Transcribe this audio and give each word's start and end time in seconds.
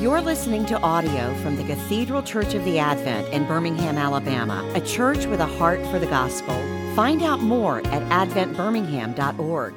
You're 0.00 0.22
listening 0.22 0.64
to 0.64 0.80
audio 0.80 1.34
from 1.42 1.56
the 1.56 1.62
Cathedral 1.62 2.22
Church 2.22 2.54
of 2.54 2.64
the 2.64 2.78
Advent 2.78 3.34
in 3.34 3.46
Birmingham, 3.46 3.98
Alabama, 3.98 4.66
a 4.74 4.80
church 4.80 5.26
with 5.26 5.40
a 5.40 5.46
heart 5.46 5.78
for 5.88 5.98
the 5.98 6.06
gospel. 6.06 6.54
Find 6.96 7.22
out 7.22 7.42
more 7.42 7.80
at 7.80 8.28
adventbirmingham.org. 8.28 9.74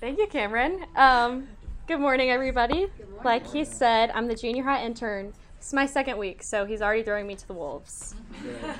Thank 0.00 0.18
you, 0.18 0.26
Cameron. 0.28 0.86
Um, 0.96 1.46
good 1.86 2.00
morning, 2.00 2.30
everybody. 2.30 2.86
Morning. 2.86 3.22
Like 3.22 3.46
he 3.46 3.66
said, 3.66 4.12
I'm 4.14 4.28
the 4.28 4.34
junior 4.34 4.64
high 4.64 4.82
intern. 4.82 5.34
It's 5.58 5.74
my 5.74 5.84
second 5.84 6.16
week, 6.16 6.42
so 6.42 6.64
he's 6.64 6.80
already 6.80 7.02
throwing 7.02 7.26
me 7.26 7.36
to 7.36 7.46
the 7.46 7.54
wolves. 7.54 8.14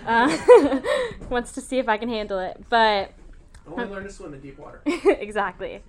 Uh, 0.07 0.80
wants 1.29 1.52
to 1.52 1.61
see 1.61 1.79
if 1.79 1.91
I 1.91 1.98
can 1.98 2.09
handle 2.09 2.39
it, 2.39 2.64
but 2.70 3.12
I 3.66 3.70
want 3.70 3.89
to 3.89 3.95
learn 3.95 4.05
to 4.05 4.11
swim 4.11 4.32
in 4.32 4.41
deep 4.41 4.59
water. 4.59 4.80
exactly. 4.86 5.82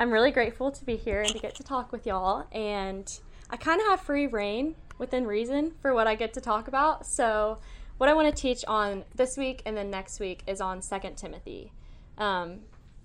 I'm 0.00 0.12
really 0.12 0.30
grateful 0.30 0.70
to 0.70 0.84
be 0.84 0.96
here 0.96 1.22
and 1.22 1.32
to 1.32 1.40
get 1.40 1.56
to 1.56 1.64
talk 1.64 1.90
with 1.90 2.06
y'all. 2.06 2.46
And 2.52 3.12
I 3.50 3.56
kind 3.56 3.80
of 3.80 3.88
have 3.88 4.00
free 4.00 4.28
reign 4.28 4.76
within 4.96 5.26
reason 5.26 5.72
for 5.82 5.92
what 5.92 6.06
I 6.06 6.14
get 6.14 6.32
to 6.34 6.40
talk 6.40 6.68
about. 6.68 7.04
So, 7.04 7.58
what 7.96 8.08
I 8.08 8.14
want 8.14 8.34
to 8.34 8.42
teach 8.42 8.64
on 8.68 9.04
this 9.16 9.36
week 9.36 9.60
and 9.66 9.76
then 9.76 9.90
next 9.90 10.20
week 10.20 10.44
is 10.46 10.60
on 10.60 10.82
Second 10.82 11.16
Timothy. 11.16 11.72
Um, 12.16 12.60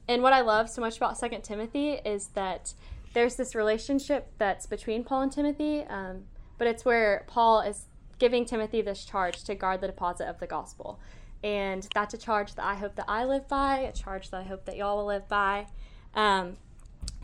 and 0.07 0.21
what 0.21 0.33
I 0.33 0.41
love 0.41 0.69
so 0.69 0.81
much 0.81 0.97
about 0.97 1.17
Second 1.17 1.43
Timothy 1.43 1.93
is 1.93 2.27
that 2.35 2.75
there's 3.13 3.37
this 3.37 3.55
relationship 3.55 4.31
that's 4.37 4.67
between 4.67 5.03
Paul 5.03 5.23
and 5.23 5.31
Timothy, 5.31 5.81
um, 5.85 6.25
but 6.59 6.67
it's 6.67 6.85
where 6.85 7.23
Paul 7.25 7.61
is 7.61 7.85
giving 8.19 8.45
Timothy 8.45 8.83
this 8.83 9.03
charge 9.03 9.43
to 9.45 9.55
guard 9.55 9.81
the 9.81 9.87
deposit 9.87 10.27
of 10.27 10.39
the 10.39 10.45
gospel. 10.45 10.99
And 11.43 11.87
that's 11.95 12.13
a 12.13 12.17
charge 12.17 12.53
that 12.53 12.65
I 12.65 12.75
hope 12.75 12.95
that 12.95 13.05
I 13.07 13.25
live 13.25 13.47
by, 13.47 13.79
a 13.79 13.91
charge 13.91 14.29
that 14.29 14.41
I 14.41 14.43
hope 14.43 14.65
that 14.65 14.77
y'all 14.77 14.97
will 14.97 15.07
live 15.07 15.27
by. 15.27 15.65
Um, 16.13 16.57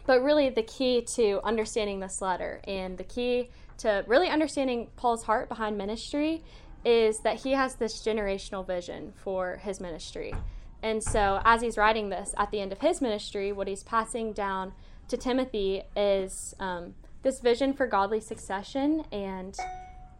but 0.10 0.24
really, 0.24 0.50
the 0.50 0.64
key 0.64 1.04
to 1.04 1.40
understanding 1.44 2.00
this 2.00 2.20
letter 2.20 2.62
and 2.68 2.98
the 2.98 3.04
key 3.04 3.52
to 3.78 4.04
really 4.08 4.28
understanding 4.28 4.88
Paul's 4.96 5.22
heart 5.22 5.48
behind 5.48 5.78
ministry 5.78 6.44
is 6.84 7.20
that 7.20 7.42
he 7.42 7.52
has 7.52 7.76
this 7.76 8.02
generational 8.02 8.66
vision 8.66 9.14
for 9.16 9.58
his 9.58 9.80
ministry. 9.80 10.34
And 10.82 11.04
so, 11.04 11.40
as 11.46 11.62
he's 11.62 11.78
writing 11.78 12.10
this 12.10 12.34
at 12.40 12.50
the 12.50 12.60
end 12.60 12.72
of 12.72 12.80
his 12.80 13.02
ministry, 13.02 13.52
what 13.52 13.68
he's 13.68 13.84
passing 13.84 14.34
down 14.34 14.74
to 15.10 15.16
Timothy 15.16 15.84
is 15.96 16.56
um, 16.60 16.96
this 17.22 17.40
vision 17.40 17.72
for 17.72 17.86
godly 17.86 18.20
succession 18.20 19.04
and 19.12 19.56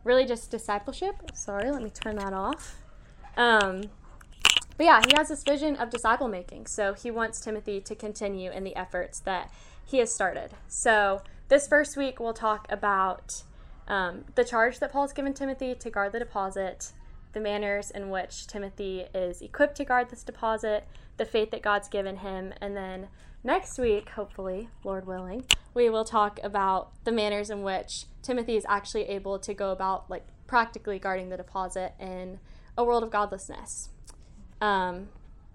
really 0.04 0.26
just 0.26 0.52
discipleship. 0.52 1.16
Sorry, 1.34 1.72
let 1.72 1.82
me 1.82 1.90
turn 1.90 2.18
that 2.18 2.34
off. 2.34 2.80
Um, 3.38 3.86
but 4.78 4.84
yeah, 4.84 5.02
he 5.08 5.16
has 5.18 5.30
this 5.30 5.42
vision 5.42 5.78
of 5.78 5.90
disciple 5.90 6.28
making. 6.28 6.68
So, 6.68 6.94
he 6.94 7.10
wants 7.10 7.42
Timothy 7.42 7.82
to 7.82 7.96
continue 7.96 8.52
in 8.52 8.64
the 8.64 8.76
efforts 8.76 9.20
that 9.22 9.50
he 9.90 9.98
has 9.98 10.14
started. 10.14 10.52
So, 10.68 11.22
this 11.48 11.68
first 11.68 11.98
week, 11.98 12.20
we'll 12.20 12.34
talk 12.34 12.68
about 12.70 13.44
um, 13.88 14.26
the 14.36 14.46
charge 14.46 14.80
that 14.80 14.92
Paul's 14.92 15.14
given 15.14 15.34
Timothy 15.34 15.74
to 15.74 15.90
guard 15.90 16.12
the 16.12 16.20
deposit, 16.20 16.92
the 17.34 17.40
manners 17.40 17.90
in 17.90 18.10
which 18.10 18.46
Timothy 18.46 19.06
is 19.16 19.42
equipped 19.42 19.78
to 19.78 19.86
guard 19.86 20.10
this 20.10 20.24
deposit, 20.24 20.88
the 21.18 21.26
faith 21.26 21.50
that 21.52 21.64
God's 21.64 21.88
given 21.88 22.18
him, 22.18 22.54
and 22.62 22.78
then 22.78 23.08
next 23.44 23.80
week, 23.80 24.10
hopefully, 24.10 24.70
Lord 24.84 25.08
willing, 25.08 25.46
we 25.74 25.90
will 25.90 26.06
talk 26.06 26.40
about 26.44 26.92
the 27.04 27.12
manners 27.12 27.50
in 27.50 27.64
which 27.64 28.06
Timothy 28.22 28.56
is 28.56 28.66
actually 28.70 29.06
able 29.06 29.40
to 29.40 29.54
go 29.56 29.72
about 29.72 30.10
like 30.10 30.26
practically 30.46 31.00
guarding 31.00 31.30
the 31.30 31.38
deposit 31.38 31.94
in 32.00 32.40
a 32.78 32.84
world 32.84 33.04
of 33.04 33.10
godlessness. 33.10 33.90
Um, 34.62 35.10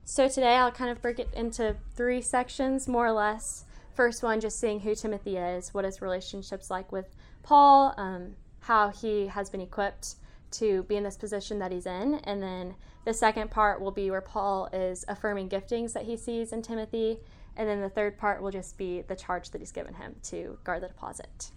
so 0.05 0.28
today 0.28 0.56
I'll 0.56 0.72
kind 0.72 0.90
of 0.90 1.00
break 1.00 1.18
it 1.18 1.28
into 1.34 1.77
three 1.94 2.20
sections, 2.20 2.88
more 2.88 3.06
or 3.06 3.12
less. 3.12 3.64
First 3.95 4.25
one, 4.25 4.41
just 4.41 4.59
seeing 4.59 4.81
who 4.81 4.95
Timothy 4.97 5.37
is, 5.37 5.73
what 5.73 5.84
his 5.84 6.03
relationships 6.03 6.69
like 6.69 6.91
with 6.91 7.14
Paul, 7.45 7.95
um, 7.97 8.34
how 8.61 8.89
he 8.89 9.28
has 9.28 9.48
been 9.48 9.61
equipped 9.61 10.17
to 10.53 10.83
be 10.84 10.97
in 10.97 11.05
this 11.05 11.17
position 11.17 11.61
that 11.61 11.70
he's 11.70 11.86
in, 11.86 12.14
and 12.25 12.42
then 12.42 12.75
the 13.05 13.14
second 13.14 13.53
part 13.53 13.80
will 13.80 13.92
be 13.92 14.11
where 14.11 14.20
Paul 14.20 14.68
is 14.73 15.05
affirming 15.07 15.48
giftings 15.48 15.92
that 15.92 16.05
he 16.05 16.17
sees 16.17 16.52
in 16.52 16.63
Timothy, 16.63 17.20
and 17.57 17.68
then 17.68 17.80
the 17.80 17.89
third 17.89 18.18
part 18.18 18.42
will 18.42 18.51
just 18.51 18.77
be 18.77 19.02
the 19.02 19.14
charge 19.14 19.51
that 19.51 19.61
he's 19.61 19.73
given 19.73 19.95
him 19.95 20.17
to 20.24 20.58
guard 20.64 20.83
the 20.83 20.89
deposit. 20.89 21.51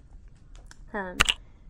Um, 0.94 1.18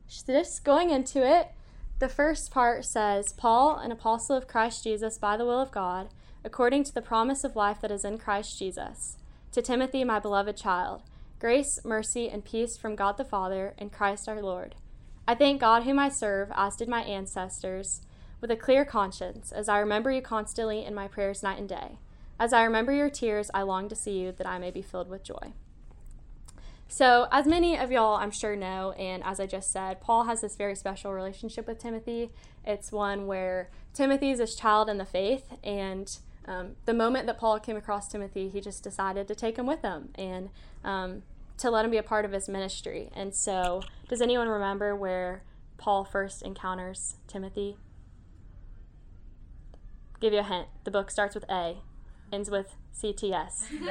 just 0.10 0.66
going 0.66 0.90
into 0.90 1.26
it, 1.26 1.52
the 2.00 2.10
first 2.10 2.52
part 2.52 2.84
says, 2.84 3.32
Paul, 3.32 3.78
an 3.78 3.92
apostle 3.92 4.36
of 4.36 4.48
Christ 4.48 4.84
Jesus 4.84 5.18
by 5.18 5.38
the 5.38 5.46
will 5.46 5.62
of 5.62 5.72
God, 5.72 6.10
according 6.44 6.84
to 6.86 6.94
the 6.94 7.02
promise 7.02 7.46
of 7.46 7.56
life 7.56 7.80
that 7.82 7.92
is 7.92 8.04
in 8.04 8.18
Christ 8.18 8.60
Jesus 8.60 9.18
to 9.52 9.62
Timothy, 9.62 10.04
my 10.04 10.20
beloved 10.20 10.58
child, 10.58 11.04
grace, 11.40 11.80
mercy, 11.84 12.30
and 12.30 12.44
peace 12.44 12.78
from 12.78 12.96
God 12.96 13.18
the 13.18 13.26
Father 13.26 13.74
and 13.78 13.92
Christ 13.92 14.28
our 14.28 14.42
Lord. 14.42 14.76
I 15.28 15.36
thank 15.36 15.60
God 15.60 15.84
whom 15.84 16.00
I 16.00 16.10
serve, 16.10 16.52
as 16.56 16.76
did 16.76 16.88
my 16.88 17.02
ancestors, 17.04 18.02
with 18.40 18.52
a 18.52 18.56
clear 18.56 18.86
conscience, 18.86 19.52
as 19.52 19.68
I 19.68 19.80
remember 19.80 20.12
you 20.12 20.22
constantly 20.22 20.86
in 20.86 20.94
my 20.94 21.08
prayers 21.08 21.44
night 21.44 21.60
and 21.60 21.68
day. 21.68 21.98
As 22.40 22.54
I 22.54 22.64
remember 22.64 22.92
your 22.92 23.10
tears, 23.10 23.50
I 23.54 23.64
long 23.64 23.90
to 23.90 23.96
see 23.96 24.20
you, 24.20 24.32
that 24.34 24.48
I 24.48 24.60
may 24.60 24.72
be 24.72 24.82
filled 24.82 25.10
with 25.10 25.24
joy. 25.24 25.54
So, 26.88 27.28
as 27.32 27.46
many 27.46 27.78
of 27.78 27.92
y'all 27.92 28.16
I'm 28.16 28.32
sure 28.32 28.56
know, 28.56 28.92
and 28.94 29.24
as 29.24 29.40
I 29.40 29.46
just 29.46 29.72
said, 29.72 30.00
Paul 30.00 30.24
has 30.26 30.42
this 30.42 30.56
very 30.56 30.76
special 30.76 31.14
relationship 31.14 31.68
with 31.68 31.80
Timothy. 31.80 32.32
It's 32.64 32.92
one 32.92 33.28
where 33.28 33.70
Timothy 33.94 34.32
is 34.32 34.40
his 34.40 34.56
child 34.56 34.88
in 34.88 34.98
the 34.98 35.06
faith, 35.06 35.50
and 35.64 36.18
um, 36.48 36.76
the 36.86 36.94
moment 36.94 37.26
that 37.28 37.38
Paul 37.38 37.60
came 37.60 37.76
across 37.76 38.08
Timothy, 38.08 38.48
he 38.50 38.62
just 38.62 38.84
decided 38.84 39.28
to 39.28 39.36
take 39.36 39.58
him 39.58 39.66
with 39.66 39.82
him 39.82 40.10
and 40.16 40.50
um, 40.84 41.24
to 41.58 41.70
let 41.70 41.84
him 41.84 41.92
be 41.92 41.98
a 41.98 42.04
part 42.04 42.24
of 42.24 42.32
his 42.32 42.48
ministry. 42.48 43.10
And 43.14 43.36
so, 43.36 43.82
does 44.08 44.22
anyone 44.22 44.48
remember 44.48 44.96
where 44.96 45.44
Paul 45.78 46.06
first 46.06 46.42
encounters 46.42 47.18
Timothy? 47.28 47.78
Give 50.20 50.34
you 50.34 50.40
a 50.40 50.44
hint. 50.44 50.68
The 50.86 50.92
book 50.92 51.12
starts 51.12 51.36
with 51.36 51.44
A, 51.50 51.78
ends 52.32 52.50
with 52.50 52.76
CTS. 52.96 53.66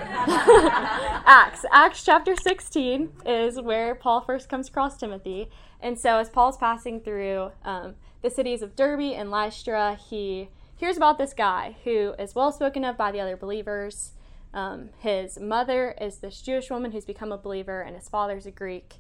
Acts. 1.27 1.65
Acts 1.71 2.05
chapter 2.05 2.35
16 2.35 3.11
is 3.27 3.61
where 3.61 3.95
Paul 3.95 4.23
first 4.23 4.49
comes 4.49 4.69
across 4.69 4.97
Timothy. 4.97 5.51
And 5.81 5.99
so, 5.99 6.19
as 6.19 6.31
Paul's 6.31 6.57
passing 6.57 7.01
through 7.01 7.53
um, 7.65 7.97
the 8.23 8.31
cities 8.31 8.63
of 8.63 8.75
Derbe 8.75 9.13
and 9.15 9.31
Lystra, 9.31 9.99
he 10.09 10.49
hears 10.77 10.97
about 10.97 11.19
this 11.19 11.33
guy 11.33 11.77
who 11.85 12.15
is 12.19 12.35
well 12.35 12.53
spoken 12.53 12.85
of 12.85 12.97
by 12.97 13.11
the 13.11 13.21
other 13.21 13.37
believers. 13.37 14.13
Um, 14.53 14.91
his 14.99 15.39
mother 15.39 15.95
is 16.01 16.19
this 16.19 16.41
Jewish 16.41 16.71
woman 16.71 16.93
who's 16.93 17.05
become 17.05 17.33
a 17.33 17.39
believer, 17.39 17.81
and 17.81 17.97
his 17.97 18.09
father's 18.09 18.47
a 18.47 18.51
Greek, 18.51 18.95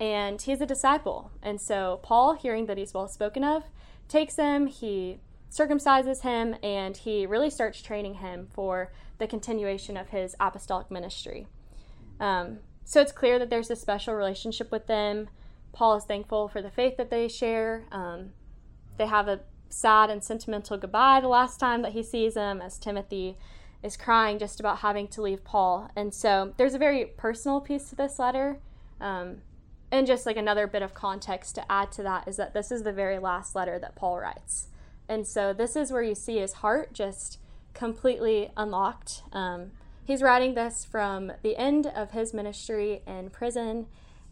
and 0.00 0.40
he's 0.40 0.60
a 0.60 0.66
disciple. 0.66 1.30
And 1.42 1.60
so, 1.60 2.00
Paul, 2.02 2.34
hearing 2.34 2.66
that 2.66 2.78
he's 2.78 2.94
well 2.94 3.08
spoken 3.08 3.44
of, 3.44 3.64
takes 4.08 4.36
him, 4.36 4.66
he 4.66 5.20
circumcises 5.50 6.22
him, 6.22 6.56
and 6.62 6.96
he 6.96 7.26
really 7.26 7.50
starts 7.50 7.80
training 7.80 8.14
him 8.14 8.48
for 8.52 8.92
the 9.18 9.26
continuation 9.26 9.96
of 9.96 10.08
his 10.08 10.34
apostolic 10.40 10.90
ministry. 10.90 11.46
Um, 12.20 12.58
so, 12.84 13.00
it's 13.00 13.12
clear 13.12 13.38
that 13.38 13.50
there's 13.50 13.70
a 13.70 13.76
special 13.76 14.14
relationship 14.14 14.70
with 14.72 14.86
them. 14.86 15.28
Paul 15.72 15.96
is 15.96 16.04
thankful 16.04 16.48
for 16.48 16.62
the 16.62 16.70
faith 16.70 16.96
that 16.96 17.10
they 17.10 17.28
share. 17.28 17.84
Um, 17.92 18.30
they 18.96 19.06
have 19.06 19.28
a 19.28 19.40
sad 19.68 20.10
and 20.10 20.22
sentimental 20.22 20.78
goodbye 20.78 21.20
the 21.20 21.28
last 21.28 21.60
time 21.60 21.82
that 21.82 21.92
he 21.92 22.02
sees 22.02 22.34
him 22.34 22.60
as 22.60 22.78
Timothy 22.78 23.36
is 23.82 23.96
crying 23.96 24.38
just 24.38 24.60
about 24.60 24.78
having 24.78 25.08
to 25.08 25.22
leave 25.22 25.44
Paul. 25.44 25.90
And 25.94 26.12
so 26.12 26.52
there's 26.56 26.74
a 26.74 26.78
very 26.78 27.04
personal 27.04 27.60
piece 27.60 27.90
to 27.90 27.96
this 27.96 28.18
letter. 28.18 28.58
Um, 29.00 29.42
and 29.90 30.06
just 30.06 30.26
like 30.26 30.36
another 30.36 30.66
bit 30.66 30.82
of 30.82 30.94
context 30.94 31.54
to 31.54 31.72
add 31.72 31.92
to 31.92 32.02
that 32.02 32.28
is 32.28 32.36
that 32.36 32.54
this 32.54 32.70
is 32.70 32.82
the 32.82 32.92
very 32.92 33.18
last 33.18 33.54
letter 33.54 33.78
that 33.78 33.94
Paul 33.94 34.18
writes. 34.18 34.68
And 35.08 35.26
so 35.26 35.52
this 35.52 35.76
is 35.76 35.90
where 35.90 36.02
you 36.02 36.14
see 36.14 36.38
his 36.38 36.54
heart 36.54 36.92
just 36.92 37.38
completely 37.72 38.50
unlocked. 38.56 39.22
Um, 39.32 39.70
he's 40.04 40.22
writing 40.22 40.54
this 40.54 40.84
from 40.84 41.32
the 41.42 41.56
end 41.56 41.86
of 41.86 42.10
his 42.10 42.34
ministry 42.34 43.02
in 43.06 43.30
prison. 43.30 43.86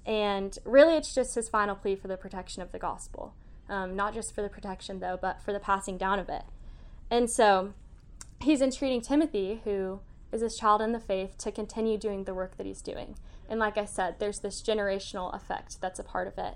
And 0.04 0.58
really, 0.64 0.96
it's 0.96 1.14
just 1.14 1.34
his 1.34 1.48
final 1.48 1.74
plea 1.74 1.96
for 1.96 2.08
the 2.08 2.16
protection 2.16 2.62
of 2.62 2.72
the 2.72 2.78
gospel 2.78 3.32
um, 3.68 3.96
not 3.96 4.14
just 4.14 4.34
for 4.34 4.42
the 4.42 4.48
protection, 4.48 5.00
though, 5.00 5.18
but 5.20 5.42
for 5.42 5.52
the 5.52 5.60
passing 5.60 5.98
down 5.98 6.18
of 6.18 6.28
it. 6.28 6.42
And 7.10 7.30
so 7.30 7.72
he's 8.40 8.60
entreating 8.60 9.00
Timothy, 9.00 9.60
who 9.64 10.00
is 10.32 10.40
his 10.40 10.56
child 10.56 10.82
in 10.82 10.92
the 10.92 11.00
faith, 11.00 11.36
to 11.38 11.52
continue 11.52 11.98
doing 11.98 12.24
the 12.24 12.34
work 12.34 12.56
that 12.56 12.66
he's 12.66 12.82
doing. 12.82 13.16
And 13.48 13.60
like 13.60 13.78
I 13.78 13.84
said, 13.84 14.16
there's 14.18 14.40
this 14.40 14.62
generational 14.62 15.34
effect 15.34 15.80
that's 15.80 15.98
a 15.98 16.04
part 16.04 16.26
of 16.26 16.38
it. 16.38 16.54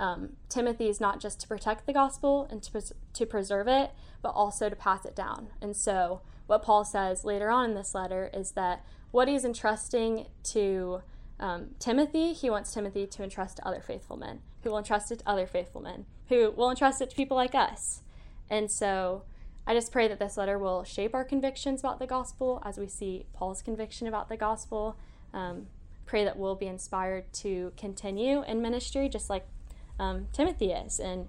Um, 0.00 0.30
Timothy 0.48 0.88
is 0.88 1.00
not 1.00 1.20
just 1.20 1.40
to 1.42 1.48
protect 1.48 1.86
the 1.86 1.92
gospel 1.92 2.48
and 2.50 2.62
to, 2.62 2.72
pres- 2.72 2.92
to 3.12 3.26
preserve 3.26 3.68
it, 3.68 3.92
but 4.20 4.30
also 4.30 4.68
to 4.68 4.74
pass 4.76 5.04
it 5.04 5.14
down. 5.14 5.48
And 5.60 5.76
so, 5.76 6.22
what 6.46 6.62
Paul 6.62 6.84
says 6.84 7.24
later 7.24 7.50
on 7.50 7.70
in 7.70 7.76
this 7.76 7.94
letter 7.94 8.28
is 8.34 8.52
that 8.52 8.84
what 9.12 9.28
he's 9.28 9.44
entrusting 9.44 10.26
to 10.44 11.02
um, 11.38 11.70
Timothy, 11.78 12.32
he 12.32 12.50
wants 12.50 12.74
Timothy 12.74 13.06
to 13.06 13.22
entrust 13.22 13.58
to 13.58 13.66
other 13.66 13.80
faithful 13.80 14.16
men, 14.16 14.40
who 14.62 14.70
will 14.70 14.78
entrust 14.78 15.10
it 15.10 15.20
to 15.20 15.28
other 15.28 15.46
faithful 15.46 15.80
men, 15.80 16.06
who 16.28 16.50
will 16.50 16.70
entrust 16.70 17.00
it 17.00 17.10
to 17.10 17.16
people 17.16 17.36
like 17.36 17.54
us. 17.54 18.02
And 18.48 18.70
so 18.70 19.24
I 19.66 19.74
just 19.74 19.92
pray 19.92 20.08
that 20.08 20.18
this 20.18 20.36
letter 20.36 20.58
will 20.58 20.84
shape 20.84 21.14
our 21.14 21.24
convictions 21.24 21.80
about 21.80 21.98
the 21.98 22.06
gospel 22.06 22.62
as 22.64 22.78
we 22.78 22.88
see 22.88 23.26
Paul's 23.32 23.62
conviction 23.62 24.06
about 24.06 24.28
the 24.28 24.36
gospel. 24.36 24.96
Um, 25.32 25.68
pray 26.04 26.24
that 26.24 26.36
we'll 26.36 26.56
be 26.56 26.66
inspired 26.66 27.32
to 27.32 27.72
continue 27.76 28.42
in 28.42 28.60
ministry, 28.60 29.08
just 29.08 29.30
like 29.30 29.46
um, 29.98 30.26
Timothy 30.32 30.72
is, 30.72 30.98
and 30.98 31.28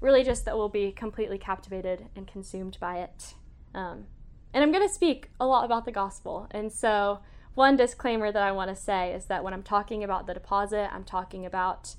really 0.00 0.24
just 0.24 0.44
that 0.44 0.56
we'll 0.56 0.68
be 0.68 0.92
completely 0.92 1.38
captivated 1.38 2.06
and 2.16 2.26
consumed 2.26 2.78
by 2.80 2.98
it. 2.98 3.34
Um, 3.74 4.06
and 4.52 4.62
I'm 4.62 4.72
going 4.72 4.86
to 4.86 4.92
speak 4.92 5.30
a 5.38 5.46
lot 5.46 5.64
about 5.64 5.84
the 5.84 5.92
gospel. 5.92 6.46
And 6.50 6.72
so, 6.72 7.20
one 7.54 7.76
disclaimer 7.76 8.32
that 8.32 8.42
I 8.42 8.50
want 8.52 8.70
to 8.70 8.76
say 8.76 9.12
is 9.12 9.26
that 9.26 9.44
when 9.44 9.52
I'm 9.52 9.62
talking 9.62 10.02
about 10.02 10.26
the 10.26 10.34
deposit, 10.34 10.92
I'm 10.92 11.04
talking 11.04 11.46
about 11.46 11.94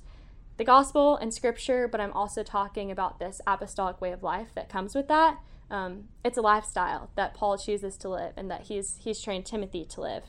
the 0.56 0.64
gospel 0.64 1.16
and 1.16 1.32
scripture, 1.32 1.88
but 1.88 2.00
I'm 2.00 2.12
also 2.12 2.42
talking 2.42 2.90
about 2.90 3.18
this 3.18 3.40
apostolic 3.46 4.00
way 4.00 4.12
of 4.12 4.22
life 4.22 4.48
that 4.54 4.68
comes 4.68 4.94
with 4.94 5.08
that. 5.08 5.38
Um, 5.70 6.08
it's 6.24 6.38
a 6.38 6.42
lifestyle 6.42 7.10
that 7.16 7.34
Paul 7.34 7.58
chooses 7.58 7.96
to 7.98 8.08
live 8.08 8.32
and 8.36 8.50
that 8.50 8.62
he's 8.62 8.98
he's 9.00 9.20
trained 9.20 9.46
Timothy 9.46 9.84
to 9.86 10.00
live. 10.00 10.24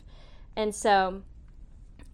And 0.55 0.73
so 0.73 1.21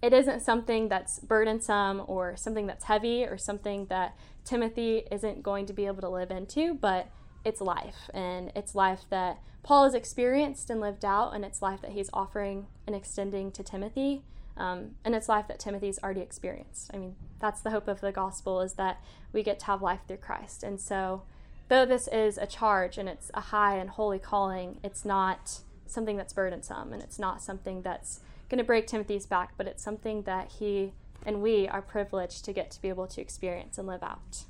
it 0.02 0.12
isn't 0.14 0.42
something 0.42 0.90
that's 0.90 1.20
burdensome 1.20 2.04
or 2.08 2.36
something 2.36 2.68
that's 2.68 2.84
heavy 2.84 3.24
or 3.24 3.38
something 3.38 3.86
that 3.86 4.18
Timothy 4.44 5.04
isn't 5.10 5.42
going 5.42 5.66
to 5.68 5.74
be 5.74 5.86
able 5.86 6.02
to 6.02 6.10
live 6.10 6.30
into, 6.30 6.74
but 6.74 7.08
it's 7.46 7.62
life 7.62 8.10
and 8.14 8.52
it's 8.56 8.76
life 8.76 9.06
that 9.10 9.40
Paul 9.64 9.86
has 9.86 9.94
experienced 9.94 10.70
and 10.70 10.82
lived 10.82 11.06
out, 11.06 11.34
and 11.34 11.46
it's 11.46 11.62
life 11.62 11.82
that 11.82 11.92
he's 11.92 12.10
offering 12.12 12.68
and 12.86 12.94
extending 12.94 13.50
to 13.54 13.64
Timothy. 13.64 14.24
Um, 14.56 14.92
and 15.04 15.16
it's 15.16 15.28
life 15.28 15.48
that 15.48 15.60
Timothy's 15.60 16.00
already 16.04 16.22
experienced. 16.22 16.92
I 16.94 16.98
mean, 16.98 17.16
that's 17.40 17.62
the 17.62 17.72
hope 17.72 17.88
of 17.88 18.02
the 18.02 18.12
gospel 18.12 18.62
is 18.62 18.74
that 18.74 19.02
we 19.32 19.44
get 19.44 19.60
to 19.60 19.66
have 19.66 19.82
life 19.82 20.02
through 20.08 20.18
Christ. 20.18 20.64
And 20.64 20.80
so, 20.80 21.24
though 21.70 21.86
this 21.86 22.08
is 22.08 22.38
a 22.38 22.46
charge 22.46 22.98
and 22.98 23.10
it's 23.10 23.32
a 23.34 23.42
high 23.42 23.78
and 23.78 23.90
holy 23.90 24.20
calling, 24.20 24.80
it's 24.84 25.04
not 25.04 25.60
something 25.88 26.18
that's 26.18 26.34
burdensome 26.34 26.94
and 26.94 27.02
it's 27.02 27.18
not 27.18 27.42
something 27.42 27.82
that's 27.82 28.20
going 28.50 28.60
to 28.60 28.64
break 28.64 28.88
Timothy's 28.88 29.26
back, 29.26 29.54
but 29.58 29.68
it's 29.68 29.84
something 29.84 30.24
that 30.24 30.52
he 30.60 30.94
and 31.26 31.42
we 31.42 31.68
are 31.68 31.82
privileged 31.82 32.44
to 32.46 32.54
get 32.54 32.70
to 32.72 32.82
be 32.82 32.90
able 32.90 33.08
to 33.08 33.22
experience 33.22 33.78
and 33.78 33.88
live 33.88 34.04
out. 34.04 34.44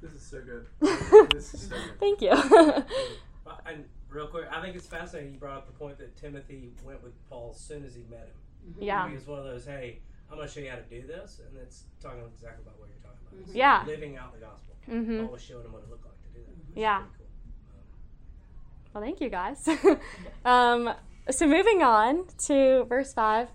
This 0.00 0.12
is 0.12 0.22
so 0.22 0.40
good. 0.40 0.66
this 1.30 1.54
is 1.54 1.68
so 1.68 1.76
good. 1.76 1.98
Thank 1.98 2.20
you. 2.20 2.30
and 3.66 3.84
real 4.08 4.26
quick, 4.28 4.46
I 4.50 4.60
think 4.62 4.76
it's 4.76 4.86
fascinating 4.86 5.32
you 5.32 5.38
brought 5.38 5.56
up 5.56 5.66
the 5.66 5.72
point 5.72 5.98
that 5.98 6.16
Timothy 6.16 6.72
went 6.84 7.02
with 7.02 7.12
Paul 7.28 7.52
as 7.54 7.60
soon 7.60 7.84
as 7.84 7.94
he 7.94 8.02
met 8.10 8.20
him. 8.20 8.34
Yeah. 8.78 9.08
He 9.08 9.14
was 9.14 9.26
one 9.26 9.38
of 9.38 9.44
those, 9.44 9.64
hey, 9.66 9.98
I'm 10.30 10.36
going 10.36 10.48
to 10.48 10.54
show 10.54 10.60
you 10.60 10.70
how 10.70 10.76
to 10.76 10.82
do 10.82 11.06
this, 11.06 11.40
and 11.46 11.56
it's 11.60 11.84
talking 12.02 12.20
exactly 12.34 12.62
about 12.66 12.78
what 12.78 12.88
you're 12.88 13.02
talking 13.02 13.18
about. 13.28 13.40
It's 13.46 13.54
Yeah. 13.54 13.84
Living 13.86 14.16
out 14.16 14.32
the 14.34 14.40
gospel. 14.40 14.74
Mm-hmm. 14.90 15.24
Paul 15.24 15.32
was 15.32 15.42
showing 15.42 15.64
him 15.64 15.72
what 15.72 15.82
it 15.82 15.90
looked 15.90 16.04
like 16.04 16.20
to 16.22 16.28
do 16.38 16.44
that. 16.44 16.56
which 16.56 16.68
is 16.70 16.76
Yeah. 16.76 16.98
cool. 16.98 17.06
Um, 17.06 18.92
Well, 18.94 19.02
thank 19.02 19.20
you 19.20 19.28
guys. 19.30 19.68
um, 20.44 20.94
so, 21.30 21.46
moving 21.46 21.82
on 21.82 22.26
to 22.46 22.84
verse 22.84 23.12
5, 23.14 23.48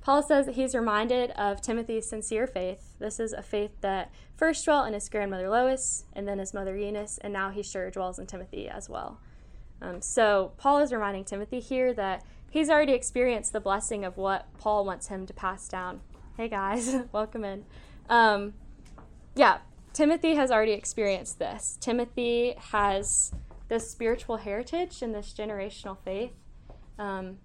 Paul 0.00 0.22
says 0.22 0.46
that 0.46 0.56
he's 0.56 0.74
reminded 0.74 1.30
of 1.32 1.60
Timothy's 1.62 2.08
sincere 2.08 2.46
faith. 2.46 2.96
This 2.98 3.20
is 3.20 3.32
a 3.32 3.42
faith 3.42 3.70
that 3.80 4.10
first 4.36 4.64
dwelt 4.64 4.88
in 4.88 4.94
his 4.94 5.08
grandmother 5.08 5.48
Lois, 5.48 6.04
and 6.14 6.26
then 6.26 6.38
his 6.40 6.52
mother 6.52 6.76
Eunice, 6.76 7.18
and 7.18 7.32
now 7.32 7.50
he 7.50 7.62
sure 7.62 7.90
dwells 7.90 8.18
in 8.18 8.26
Timothy 8.26 8.68
as 8.68 8.88
well. 8.88 9.20
Um, 9.80 10.00
so, 10.02 10.52
Paul 10.56 10.78
is 10.80 10.92
reminding 10.92 11.24
Timothy 11.24 11.60
here 11.60 11.92
that 11.94 12.24
he's 12.52 12.68
already 12.68 12.92
experienced 12.92 13.52
the 13.52 13.60
blessing 13.60 14.04
of 14.04 14.16
what 14.18 14.46
Paul 14.58 14.84
wants 14.84 15.08
him 15.08 15.26
to 15.26 15.32
pass 15.32 15.66
down. 15.66 16.02
Hey, 16.36 16.48
guys, 16.48 16.94
welcome 17.12 17.44
in. 17.44 17.64
Um, 18.08 18.52
yeah, 19.34 19.58
Timothy 19.94 20.34
has 20.34 20.50
already 20.50 20.72
experienced 20.72 21.38
this. 21.38 21.78
Timothy 21.80 22.54
has 22.70 23.32
this 23.68 23.90
spiritual 23.90 24.36
heritage 24.36 25.00
and 25.00 25.14
this 25.14 25.34
generational 25.36 25.96
faith. 26.04 26.34
Um, 26.98 27.38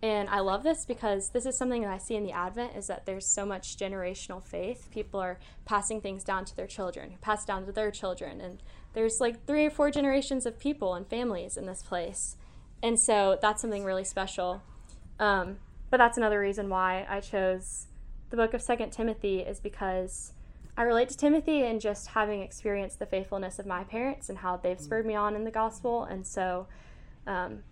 and 0.00 0.28
I 0.28 0.38
love 0.40 0.62
this 0.62 0.84
because 0.86 1.30
this 1.30 1.44
is 1.44 1.58
something 1.58 1.82
that 1.82 1.90
I 1.90 1.98
see 1.98 2.14
in 2.14 2.22
the 2.22 2.30
Advent 2.30 2.76
is 2.76 2.86
that 2.86 3.04
there's 3.04 3.26
so 3.26 3.44
much 3.44 3.76
generational 3.76 4.46
faith. 4.46 4.88
People 4.92 5.18
are 5.18 5.40
passing 5.64 6.00
things 6.00 6.22
down 6.22 6.44
to 6.44 6.54
their 6.54 6.68
children, 6.68 7.10
who 7.10 7.16
pass 7.16 7.44
down 7.44 7.66
to 7.66 7.72
their 7.72 7.90
children. 7.90 8.40
And 8.40 8.62
there's 8.92 9.20
like 9.20 9.44
three 9.44 9.66
or 9.66 9.70
four 9.70 9.90
generations 9.90 10.46
of 10.46 10.60
people 10.60 10.94
and 10.94 11.08
families 11.08 11.56
in 11.56 11.66
this 11.66 11.82
place. 11.82 12.36
And 12.82 12.98
so 12.98 13.38
that's 13.40 13.60
something 13.60 13.84
really 13.84 14.04
special. 14.04 14.62
Um, 15.18 15.58
but 15.90 15.98
that's 15.98 16.16
another 16.16 16.40
reason 16.40 16.68
why 16.68 17.06
I 17.08 17.20
chose 17.20 17.86
the 18.30 18.36
book 18.36 18.54
of 18.54 18.62
Second 18.62 18.90
Timothy 18.90 19.40
is 19.40 19.60
because 19.60 20.32
I 20.76 20.82
relate 20.82 21.08
to 21.10 21.16
Timothy 21.16 21.62
and 21.62 21.80
just 21.80 22.08
having 22.08 22.42
experienced 22.42 22.98
the 22.98 23.06
faithfulness 23.06 23.58
of 23.58 23.66
my 23.66 23.84
parents 23.84 24.28
and 24.28 24.38
how 24.38 24.56
they've 24.56 24.80
spurred 24.80 25.06
me 25.06 25.14
on 25.14 25.34
in 25.34 25.44
the 25.44 25.50
gospel. 25.50 26.04
And 26.04 26.26
so 26.26 26.66
um, 27.26 27.62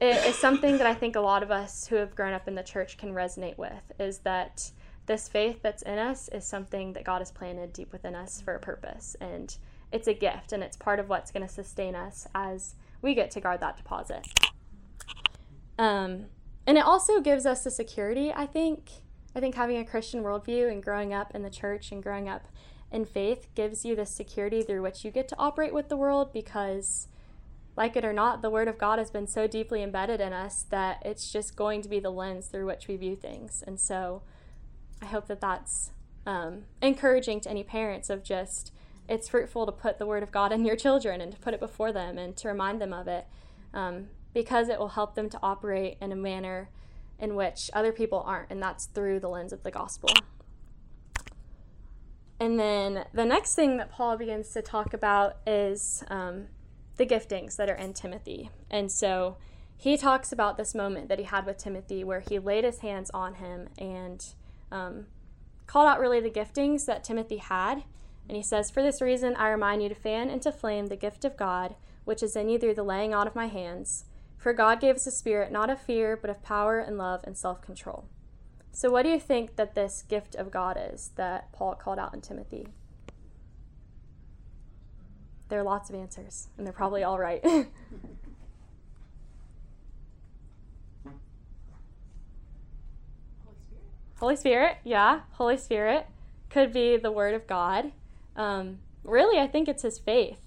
it 0.00 0.24
is 0.26 0.36
something 0.36 0.78
that 0.78 0.86
I 0.86 0.94
think 0.94 1.16
a 1.16 1.20
lot 1.20 1.42
of 1.42 1.50
us 1.50 1.88
who 1.88 1.96
have 1.96 2.14
grown 2.14 2.32
up 2.32 2.46
in 2.46 2.54
the 2.54 2.62
church 2.62 2.96
can 2.96 3.12
resonate 3.12 3.58
with 3.58 3.92
is 3.98 4.18
that 4.18 4.70
this 5.06 5.26
faith 5.26 5.60
that's 5.62 5.82
in 5.82 5.98
us 5.98 6.28
is 6.28 6.44
something 6.44 6.92
that 6.92 7.02
God 7.02 7.18
has 7.18 7.32
planted 7.32 7.72
deep 7.72 7.90
within 7.92 8.14
us 8.14 8.40
for 8.40 8.54
a 8.54 8.60
purpose. 8.60 9.16
And 9.20 9.56
it's 9.90 10.06
a 10.06 10.14
gift 10.14 10.52
and 10.52 10.62
it's 10.62 10.76
part 10.76 11.00
of 11.00 11.08
what's 11.08 11.32
going 11.32 11.46
to 11.46 11.52
sustain 11.52 11.96
us 11.96 12.28
as 12.34 12.74
we 13.02 13.14
get 13.14 13.30
to 13.32 13.40
guard 13.40 13.60
that 13.60 13.76
deposit. 13.76 14.26
Um, 15.78 16.26
and 16.66 16.76
it 16.76 16.84
also 16.84 17.20
gives 17.20 17.46
us 17.46 17.64
the 17.64 17.70
security, 17.70 18.32
I 18.34 18.46
think. 18.46 18.90
I 19.34 19.40
think 19.40 19.54
having 19.54 19.76
a 19.76 19.84
Christian 19.84 20.22
worldview 20.22 20.70
and 20.70 20.82
growing 20.82 21.14
up 21.14 21.34
in 21.34 21.42
the 21.42 21.50
church 21.50 21.92
and 21.92 22.02
growing 22.02 22.28
up 22.28 22.48
in 22.90 23.04
faith 23.04 23.48
gives 23.54 23.84
you 23.84 23.94
the 23.94 24.06
security 24.06 24.62
through 24.62 24.82
which 24.82 25.04
you 25.04 25.10
get 25.10 25.28
to 25.28 25.38
operate 25.38 25.74
with 25.74 25.88
the 25.88 25.96
world 25.96 26.32
because, 26.32 27.08
like 27.76 27.96
it 27.96 28.04
or 28.04 28.12
not, 28.12 28.42
the 28.42 28.50
Word 28.50 28.66
of 28.66 28.78
God 28.78 28.98
has 28.98 29.10
been 29.10 29.26
so 29.26 29.46
deeply 29.46 29.82
embedded 29.82 30.20
in 30.20 30.32
us 30.32 30.64
that 30.70 31.02
it's 31.04 31.30
just 31.30 31.54
going 31.54 31.82
to 31.82 31.88
be 31.88 32.00
the 32.00 32.10
lens 32.10 32.46
through 32.46 32.66
which 32.66 32.88
we 32.88 32.96
view 32.96 33.14
things. 33.14 33.62
And 33.66 33.78
so 33.78 34.22
I 35.00 35.06
hope 35.06 35.28
that 35.28 35.40
that's 35.40 35.92
um, 36.26 36.64
encouraging 36.82 37.40
to 37.42 37.50
any 37.50 37.62
parents 37.62 38.10
of 38.10 38.24
just 38.24 38.72
it's 39.08 39.28
fruitful 39.28 39.66
to 39.66 39.72
put 39.72 39.98
the 39.98 40.06
Word 40.06 40.22
of 40.22 40.30
God 40.30 40.52
in 40.52 40.64
your 40.64 40.76
children 40.76 41.20
and 41.20 41.32
to 41.32 41.38
put 41.38 41.54
it 41.54 41.60
before 41.60 41.92
them 41.92 42.18
and 42.18 42.36
to 42.36 42.48
remind 42.48 42.80
them 42.80 42.92
of 42.92 43.08
it 43.08 43.26
um, 43.72 44.08
because 44.34 44.68
it 44.68 44.78
will 44.78 44.88
help 44.88 45.14
them 45.14 45.30
to 45.30 45.38
operate 45.42 45.96
in 46.00 46.12
a 46.12 46.16
manner 46.16 46.68
in 47.18 47.34
which 47.34 47.70
other 47.72 47.92
people 47.92 48.22
aren't, 48.24 48.50
and 48.50 48.62
that's 48.62 48.86
through 48.86 49.20
the 49.20 49.28
lens 49.28 49.52
of 49.52 49.62
the 49.62 49.70
gospel. 49.70 50.10
And 52.40 52.58
then 52.58 53.04
the 53.12 53.24
next 53.24 53.54
thing 53.54 53.78
that 53.78 53.90
Paul 53.90 54.16
begins 54.16 54.50
to 54.50 54.62
talk 54.62 54.94
about 54.94 55.38
is 55.46 56.04
um, 56.08 56.46
the 56.96 57.06
giftings 57.06 57.56
that 57.56 57.68
are 57.68 57.74
in 57.74 57.94
Timothy. 57.94 58.50
And 58.70 58.92
so 58.92 59.36
he 59.76 59.96
talks 59.96 60.30
about 60.30 60.56
this 60.56 60.74
moment 60.74 61.08
that 61.08 61.18
he 61.18 61.24
had 61.24 61.46
with 61.46 61.56
Timothy 61.56 62.04
where 62.04 62.20
he 62.20 62.38
laid 62.38 62.64
his 62.64 62.78
hands 62.80 63.10
on 63.12 63.34
him 63.34 63.68
and 63.78 64.24
um, 64.70 65.06
called 65.66 65.88
out 65.88 65.98
really 65.98 66.20
the 66.20 66.30
giftings 66.30 66.86
that 66.86 67.02
Timothy 67.02 67.38
had. 67.38 67.82
And 68.28 68.36
he 68.36 68.42
says, 68.42 68.70
For 68.70 68.82
this 68.82 69.00
reason, 69.00 69.34
I 69.36 69.48
remind 69.48 69.82
you 69.82 69.88
to 69.88 69.94
fan 69.94 70.28
into 70.28 70.52
flame 70.52 70.86
the 70.86 70.96
gift 70.96 71.24
of 71.24 71.36
God, 71.36 71.74
which 72.04 72.22
is 72.22 72.36
in 72.36 72.48
you 72.48 72.58
through 72.58 72.74
the 72.74 72.82
laying 72.82 73.14
on 73.14 73.26
of 73.26 73.34
my 73.34 73.46
hands. 73.46 74.04
For 74.36 74.52
God 74.52 74.80
gave 74.80 74.96
us 74.96 75.06
a 75.06 75.10
spirit 75.10 75.50
not 75.50 75.70
of 75.70 75.80
fear, 75.80 76.16
but 76.16 76.30
of 76.30 76.42
power 76.42 76.78
and 76.78 76.98
love 76.98 77.22
and 77.24 77.36
self 77.36 77.62
control. 77.62 78.04
So, 78.70 78.90
what 78.90 79.02
do 79.02 79.08
you 79.08 79.18
think 79.18 79.56
that 79.56 79.74
this 79.74 80.04
gift 80.06 80.34
of 80.36 80.50
God 80.50 80.78
is 80.78 81.10
that 81.16 81.50
Paul 81.52 81.74
called 81.74 81.98
out 81.98 82.14
in 82.14 82.20
Timothy? 82.20 82.68
There 85.48 85.58
are 85.58 85.64
lots 85.64 85.88
of 85.88 85.96
answers, 85.96 86.48
and 86.56 86.66
they're 86.66 86.72
probably 86.72 87.02
all 87.02 87.18
right. 87.18 87.44
Holy 94.16 94.36
Spirit, 94.36 94.76
yeah, 94.84 95.20
Holy 95.32 95.56
Spirit 95.56 96.06
could 96.50 96.72
be 96.72 96.96
the 96.96 97.10
Word 97.10 97.34
of 97.34 97.46
God. 97.46 97.92
Um, 98.38 98.78
really, 99.02 99.38
I 99.38 99.48
think 99.48 99.68
it's 99.68 99.82
his 99.82 99.98
faith. 99.98 100.40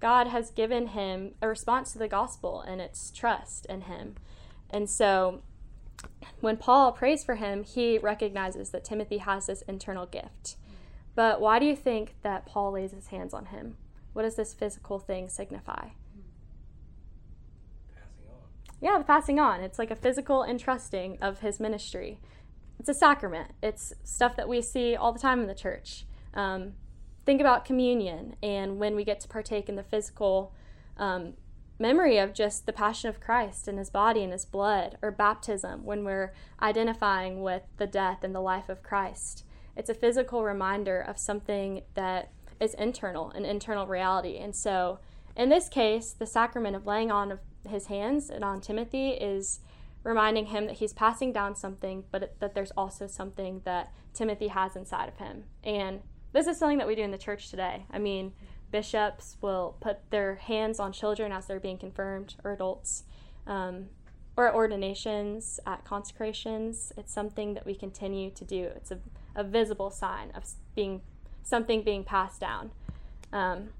God 0.00 0.26
has 0.26 0.50
given 0.50 0.88
him 0.88 1.34
a 1.40 1.48
response 1.48 1.92
to 1.92 1.98
the 1.98 2.08
gospel, 2.08 2.60
and 2.60 2.80
it's 2.80 3.10
trust 3.10 3.66
in 3.66 3.82
him. 3.82 4.16
And 4.68 4.90
so, 4.90 5.42
when 6.40 6.56
Paul 6.56 6.92
prays 6.92 7.22
for 7.22 7.36
him, 7.36 7.62
he 7.62 7.98
recognizes 7.98 8.70
that 8.70 8.84
Timothy 8.84 9.18
has 9.18 9.46
this 9.46 9.62
internal 9.62 10.06
gift. 10.06 10.56
But 11.14 11.40
why 11.40 11.58
do 11.58 11.66
you 11.66 11.76
think 11.76 12.14
that 12.22 12.46
Paul 12.46 12.72
lays 12.72 12.92
his 12.92 13.08
hands 13.08 13.32
on 13.34 13.46
him? 13.46 13.76
What 14.12 14.22
does 14.22 14.36
this 14.36 14.54
physical 14.54 14.98
thing 14.98 15.28
signify? 15.28 15.88
passing 17.94 18.26
on. 18.28 18.40
Yeah, 18.80 18.98
the 18.98 19.04
passing 19.04 19.38
on. 19.38 19.60
It's 19.60 19.78
like 19.78 19.90
a 19.90 19.96
physical 19.96 20.42
entrusting 20.42 21.18
of 21.20 21.40
his 21.40 21.60
ministry. 21.60 22.20
It's 22.78 22.88
a 22.88 22.94
sacrament. 22.94 23.52
It's 23.62 23.92
stuff 24.02 24.36
that 24.36 24.48
we 24.48 24.62
see 24.62 24.96
all 24.96 25.12
the 25.12 25.18
time 25.18 25.40
in 25.40 25.46
the 25.46 25.54
church. 25.54 26.06
Um, 26.32 26.72
think 27.24 27.40
about 27.40 27.64
communion 27.64 28.36
and 28.42 28.78
when 28.78 28.94
we 28.96 29.04
get 29.04 29.20
to 29.20 29.28
partake 29.28 29.68
in 29.68 29.76
the 29.76 29.82
physical 29.82 30.52
um, 30.96 31.34
memory 31.80 32.18
of 32.18 32.34
just 32.34 32.66
the 32.66 32.72
passion 32.72 33.08
of 33.08 33.20
Christ 33.20 33.66
and 33.66 33.78
his 33.78 33.90
body 33.90 34.22
and 34.22 34.32
his 34.32 34.44
blood, 34.44 34.98
or 35.02 35.10
baptism 35.10 35.84
when 35.84 36.04
we're 36.04 36.32
identifying 36.60 37.42
with 37.42 37.62
the 37.78 37.86
death 37.86 38.22
and 38.22 38.34
the 38.34 38.40
life 38.40 38.68
of 38.68 38.82
Christ. 38.82 39.44
It's 39.76 39.88
a 39.88 39.94
physical 39.94 40.44
reminder 40.44 41.00
of 41.00 41.18
something 41.18 41.82
that 41.94 42.30
is 42.60 42.74
internal, 42.74 43.30
an 43.30 43.46
internal 43.46 43.86
reality. 43.86 44.36
And 44.36 44.54
so, 44.54 44.98
in 45.34 45.48
this 45.48 45.68
case, 45.68 46.12
the 46.12 46.26
sacrament 46.26 46.76
of 46.76 46.86
laying 46.86 47.10
on 47.10 47.32
of 47.32 47.38
his 47.66 47.86
hands 47.86 48.28
and 48.28 48.44
on 48.44 48.60
Timothy 48.60 49.10
is 49.10 49.60
reminding 50.02 50.46
him 50.46 50.66
that 50.66 50.76
he's 50.76 50.92
passing 50.92 51.32
down 51.32 51.54
something, 51.54 52.04
but 52.10 52.38
that 52.40 52.54
there's 52.54 52.72
also 52.72 53.06
something 53.06 53.62
that 53.64 53.92
Timothy 54.12 54.48
has 54.48 54.76
inside 54.76 55.08
of 55.08 55.16
him. 55.16 55.44
And 55.64 56.00
this 56.32 56.46
is 56.46 56.58
something 56.58 56.78
that 56.78 56.86
we 56.86 56.94
do 56.94 57.02
in 57.02 57.10
the 57.10 57.18
church 57.18 57.50
today. 57.50 57.86
I 57.90 57.98
mean, 57.98 58.32
bishops 58.70 59.36
will 59.40 59.76
put 59.80 60.10
their 60.10 60.36
hands 60.36 60.78
on 60.78 60.92
children 60.92 61.32
as 61.32 61.46
they're 61.46 61.60
being 61.60 61.78
confirmed 61.78 62.36
or 62.44 62.52
adults. 62.52 63.04
Um, 63.46 63.86
or 64.36 64.48
at 64.48 64.54
ordinations, 64.54 65.60
at 65.66 65.84
consecrations, 65.84 66.92
it's 66.96 67.12
something 67.12 67.54
that 67.54 67.66
we 67.66 67.74
continue 67.74 68.30
to 68.30 68.44
do. 68.44 68.70
It's 68.76 68.90
a, 68.90 68.98
a 69.34 69.44
visible 69.44 69.90
sign 69.90 70.30
of 70.34 70.44
being 70.74 71.02
something 71.42 71.82
being 71.82 72.04
passed 72.04 72.40
down. 72.40 72.70
Um, 73.32 73.70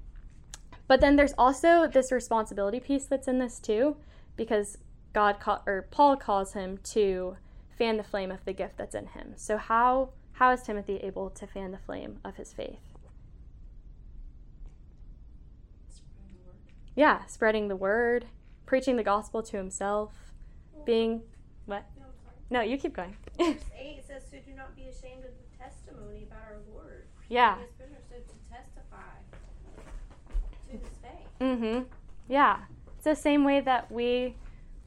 but 0.87 1.01
then 1.01 1.15
there's 1.15 1.33
also 1.37 1.87
this 1.87 2.11
responsibility 2.11 2.79
piece 2.79 3.05
that's 3.05 3.27
in 3.27 3.39
this 3.39 3.59
too, 3.59 3.95
because 4.35 4.77
God 5.13 5.39
call, 5.39 5.63
or 5.65 5.87
Paul 5.89 6.17
calls 6.17 6.53
him 6.53 6.77
to 6.83 7.37
fan 7.77 7.97
the 7.97 8.03
flame 8.03 8.29
of 8.29 8.43
the 8.45 8.53
gift 8.53 8.77
that's 8.77 8.93
in 8.93 9.07
him. 9.07 9.33
So 9.37 9.57
how 9.57 10.09
how 10.41 10.49
is 10.49 10.63
Timothy 10.63 10.95
able 11.03 11.29
to 11.29 11.45
fan 11.45 11.69
the 11.69 11.77
flame 11.77 12.17
of 12.25 12.35
his 12.37 12.51
faith? 12.51 12.79
Spreading. 15.87 16.39
Yeah, 16.95 17.25
spreading 17.27 17.67
the 17.67 17.75
word, 17.75 18.25
preaching 18.65 18.95
the 18.95 19.03
gospel 19.03 19.43
to 19.43 19.57
himself, 19.57 20.33
being 20.83 21.21
what? 21.67 21.85
No, 21.95 22.05
No, 22.49 22.61
you 22.61 22.79
keep 22.79 22.95
going. 22.95 23.15
Verse 23.37 23.57
8 23.79 24.01
says, 24.07 24.23
So 24.31 24.37
do 24.43 24.55
not 24.55 24.75
be 24.75 24.87
ashamed 24.87 25.25
of 25.25 25.29
the 25.29 25.57
testimony 25.63 26.23
about 26.23 26.41
our 26.49 26.57
Lord. 26.73 27.05
yeah. 27.29 27.57
So 27.77 27.83
to 27.85 28.23
testify 28.51 28.97
to 30.65 30.71
his 30.71 30.81
faith. 31.03 31.27
Mm-hmm. 31.39 31.83
Yeah. 32.27 32.61
It's 32.95 33.03
the 33.03 33.15
same 33.15 33.43
way 33.43 33.59
that 33.61 33.91
we 33.91 34.33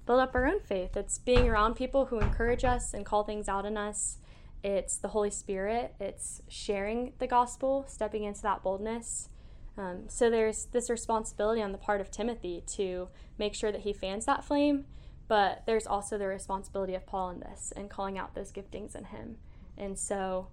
build 0.04 0.18
up 0.18 0.34
our 0.34 0.48
own 0.48 0.58
faith. 0.58 0.96
It's 0.96 1.18
being 1.18 1.48
around 1.48 1.74
people 1.74 2.06
who 2.06 2.18
encourage 2.18 2.64
us 2.64 2.92
and 2.92 3.06
call 3.06 3.22
things 3.22 3.48
out 3.48 3.64
in 3.64 3.76
us. 3.76 4.18
It's 4.64 4.96
the 4.96 5.08
Holy 5.08 5.30
Spirit. 5.30 5.94
It's 6.00 6.40
sharing 6.48 7.12
the 7.18 7.26
gospel, 7.26 7.84
stepping 7.86 8.24
into 8.24 8.40
that 8.42 8.62
boldness. 8.62 9.28
Um, 9.76 10.04
so 10.08 10.30
there's 10.30 10.66
this 10.72 10.88
responsibility 10.88 11.60
on 11.60 11.72
the 11.72 11.78
part 11.78 12.00
of 12.00 12.10
Timothy 12.10 12.64
to 12.68 13.08
make 13.38 13.54
sure 13.54 13.70
that 13.70 13.82
he 13.82 13.92
fans 13.92 14.24
that 14.24 14.42
flame, 14.42 14.86
but 15.28 15.64
there's 15.66 15.86
also 15.86 16.16
the 16.16 16.28
responsibility 16.28 16.94
of 16.94 17.04
Paul 17.04 17.30
in 17.30 17.40
this 17.40 17.74
and 17.76 17.90
calling 17.90 18.16
out 18.16 18.34
those 18.34 18.52
giftings 18.52 18.96
in 18.96 19.04
him. 19.04 19.36
And 19.76 19.98
so 19.98 20.48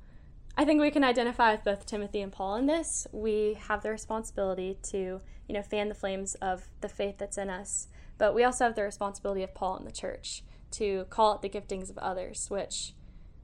I 0.57 0.65
think 0.65 0.81
we 0.81 0.91
can 0.91 1.05
identify 1.05 1.53
with 1.53 1.63
both 1.63 1.85
Timothy 1.85 2.19
and 2.21 2.33
Paul 2.33 2.57
in 2.57 2.65
this. 2.65 3.07
We 3.13 3.57
have 3.67 3.81
the 3.81 3.91
responsibility 3.91 4.77
to, 4.89 5.21
you 5.47 5.53
know, 5.53 5.61
fan 5.61 5.87
the 5.87 5.95
flames 5.95 6.35
of 6.35 6.67
the 6.81 6.89
faith 6.89 7.15
that's 7.17 7.37
in 7.37 7.49
us, 7.49 7.87
but 8.17 8.35
we 8.35 8.43
also 8.43 8.65
have 8.65 8.75
the 8.75 8.83
responsibility 8.83 9.43
of 9.43 9.53
Paul 9.53 9.77
in 9.77 9.85
the 9.85 9.91
church 9.91 10.43
to 10.71 11.05
call 11.09 11.33
out 11.33 11.41
the 11.41 11.49
giftings 11.49 11.89
of 11.89 11.97
others, 11.99 12.49
which 12.49 12.93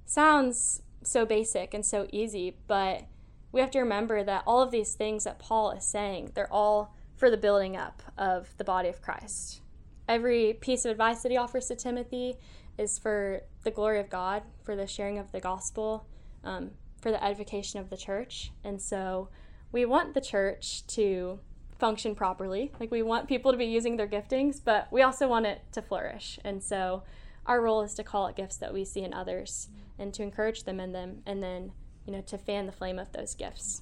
sounds 0.08 0.82
so 1.04 1.26
basic 1.26 1.74
and 1.74 1.86
so 1.86 2.08
easy, 2.12 2.58
but 2.68 3.04
we 3.52 3.62
have 3.62 3.72
to 3.72 3.80
remember 3.80 4.24
that 4.24 4.44
all 4.46 4.62
of 4.62 4.72
these 4.72 4.94
things 4.94 5.24
that 5.24 5.40
Paul 5.40 5.72
is 5.72 5.86
saying, 5.86 6.32
they're 6.34 6.52
all 6.52 6.96
for 7.16 7.30
the 7.30 7.38
building 7.38 7.78
up 7.78 8.02
of 8.18 8.56
the 8.58 8.64
body 8.64 8.90
of 8.90 9.02
Christ. 9.02 9.62
Every 10.08 10.54
piece 10.54 10.86
of 10.86 10.92
advice 10.92 11.22
that 11.24 11.32
he 11.32 11.38
offers 11.38 11.68
to 11.68 11.76
Timothy 11.76 12.38
is 12.78 12.98
for 13.00 13.42
the 13.64 13.72
glory 13.72 14.00
of 14.00 14.10
God, 14.10 14.44
for 14.64 14.76
the 14.76 14.88
sharing 14.88 15.18
of 15.18 15.32
the 15.32 15.40
gospel, 15.40 16.06
um, 16.44 16.72
for 17.02 17.12
the 17.12 17.24
edification 17.24 17.80
of 17.80 17.90
the 17.90 17.98
church. 17.98 18.52
And 18.64 18.82
so 18.82 19.30
we 19.72 19.86
want 19.86 20.14
the 20.14 20.22
church 20.22 20.86
to 20.88 21.40
function 21.80 22.16
properly. 22.16 22.72
Like 22.80 22.92
we 22.92 23.02
want 23.02 23.28
people 23.28 23.52
to 23.52 23.58
be 23.58 23.66
using 23.66 23.98
their 23.98 24.08
giftings, 24.08 24.62
but 24.64 24.88
we 24.92 25.02
also 25.02 25.28
want 25.28 25.46
it 25.46 25.62
to 25.74 25.82
flourish. 25.82 26.40
And 26.44 26.64
so 26.64 27.04
our 27.46 27.62
role 27.62 27.82
is 27.82 27.94
to 27.96 28.04
call 28.04 28.28
out 28.28 28.36
gifts 28.36 28.58
that 28.58 28.74
we 28.74 28.86
see 28.86 29.02
in 29.02 29.14
others 29.14 29.70
and 30.00 30.14
to 30.14 30.24
encourage 30.24 30.64
them 30.64 30.80
in 30.80 30.92
them 30.92 31.22
and 31.26 31.42
then, 31.42 31.72
you 32.06 32.14
know, 32.14 32.22
to 32.22 32.38
fan 32.38 32.66
the 32.66 32.72
flame 32.72 33.00
of 33.00 33.12
those 33.12 33.36
gifts. 33.36 33.82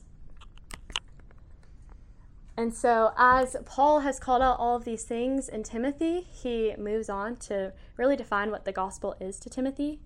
And 2.57 2.73
so, 2.73 3.11
as 3.17 3.57
Paul 3.65 3.99
has 3.99 4.17
called 4.17 4.41
out 4.41 4.59
all 4.59 4.77
of 4.77 4.85
these 4.85 5.03
things 5.03 5.49
in 5.49 5.63
Timothy, 5.63 6.21
he 6.21 6.73
moves 6.77 7.09
on 7.09 7.35
to 7.37 7.73
really 7.97 8.15
define 8.15 8.49
what 8.49 8.63
the 8.63 8.71
gospel 8.71 9.15
is 9.19 9.39
to 9.39 9.49
Timothy. 9.49 9.99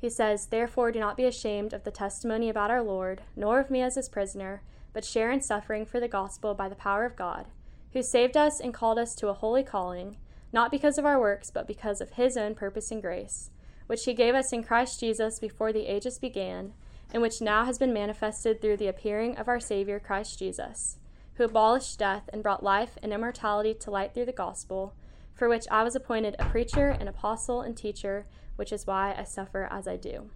He 0.00 0.10
says, 0.10 0.46
Therefore, 0.46 0.90
do 0.90 0.98
not 0.98 1.16
be 1.16 1.26
ashamed 1.26 1.72
of 1.72 1.84
the 1.84 1.92
testimony 1.92 2.48
about 2.48 2.72
our 2.72 2.82
Lord, 2.82 3.22
nor 3.36 3.60
of 3.60 3.70
me 3.70 3.82
as 3.82 3.94
his 3.94 4.08
prisoner, 4.08 4.62
but 4.92 5.04
share 5.04 5.30
in 5.30 5.40
suffering 5.40 5.86
for 5.86 6.00
the 6.00 6.08
gospel 6.08 6.54
by 6.54 6.68
the 6.68 6.74
power 6.74 7.04
of 7.04 7.14
God, 7.14 7.46
who 7.92 8.02
saved 8.02 8.36
us 8.36 8.58
and 8.58 8.74
called 8.74 8.98
us 8.98 9.14
to 9.14 9.28
a 9.28 9.34
holy 9.34 9.62
calling, 9.62 10.16
not 10.52 10.72
because 10.72 10.98
of 10.98 11.06
our 11.06 11.20
works, 11.20 11.52
but 11.52 11.68
because 11.68 12.00
of 12.00 12.10
his 12.10 12.36
own 12.36 12.56
purpose 12.56 12.90
and 12.90 13.00
grace, 13.00 13.50
which 13.86 14.04
he 14.04 14.14
gave 14.14 14.34
us 14.34 14.52
in 14.52 14.62
Christ 14.62 15.00
Jesus 15.00 15.38
before 15.38 15.72
the 15.72 15.86
ages 15.86 16.18
began, 16.18 16.72
and 17.12 17.22
which 17.22 17.40
now 17.40 17.64
has 17.64 17.78
been 17.78 17.92
manifested 17.92 18.60
through 18.60 18.78
the 18.78 18.88
appearing 18.88 19.36
of 19.36 19.48
our 19.48 19.60
Savior 19.60 20.00
Christ 20.00 20.38
Jesus 20.38 20.98
who 21.34 21.44
abolished 21.44 21.98
death 21.98 22.28
and 22.32 22.42
brought 22.42 22.62
life 22.62 22.98
and 23.02 23.12
immortality 23.12 23.74
to 23.74 23.90
light 23.90 24.14
through 24.14 24.26
the 24.26 24.32
gospel, 24.32 24.94
for 25.34 25.48
which 25.48 25.64
I 25.70 25.82
was 25.82 25.96
appointed 25.96 26.36
a 26.38 26.44
preacher, 26.44 26.88
an 26.88 27.08
apostle, 27.08 27.62
and 27.62 27.76
teacher, 27.76 28.26
which 28.56 28.72
is 28.72 28.86
why 28.86 29.14
I 29.16 29.24
suffer 29.24 29.66
as 29.70 29.88
I 29.88 29.96
do. 29.96 30.30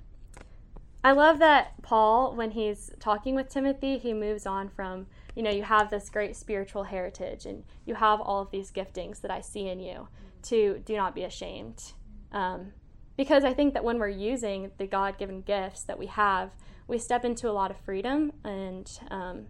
I 1.04 1.12
love 1.12 1.38
that 1.38 1.80
Paul, 1.82 2.34
when 2.34 2.52
he's 2.52 2.90
talking 2.98 3.34
with 3.34 3.48
Timothy, 3.48 3.98
he 3.98 4.12
moves 4.12 4.46
on 4.46 4.68
from, 4.68 5.06
you 5.36 5.42
know, 5.42 5.50
you 5.50 5.62
have 5.62 5.90
this 5.90 6.10
great 6.10 6.34
spiritual 6.34 6.84
heritage 6.84 7.46
and 7.46 7.62
you 7.84 7.94
have 7.94 8.20
all 8.20 8.42
of 8.42 8.50
these 8.50 8.72
giftings 8.72 9.20
that 9.20 9.30
I 9.30 9.40
see 9.40 9.68
in 9.68 9.78
you, 9.78 10.08
to 10.44 10.82
do 10.84 10.96
not 10.96 11.14
be 11.14 11.22
ashamed. 11.22 11.92
Um, 12.32 12.72
because 13.16 13.44
I 13.44 13.54
think 13.54 13.74
that 13.74 13.84
when 13.84 13.98
we're 13.98 14.08
using 14.08 14.70
the 14.78 14.86
God 14.86 15.18
given 15.18 15.40
gifts 15.42 15.82
that 15.84 15.98
we 15.98 16.06
have, 16.06 16.50
we 16.86 16.98
step 16.98 17.24
into 17.24 17.48
a 17.48 17.52
lot 17.52 17.70
of 17.70 17.78
freedom 17.78 18.32
and 18.44 18.90
um, 19.10 19.46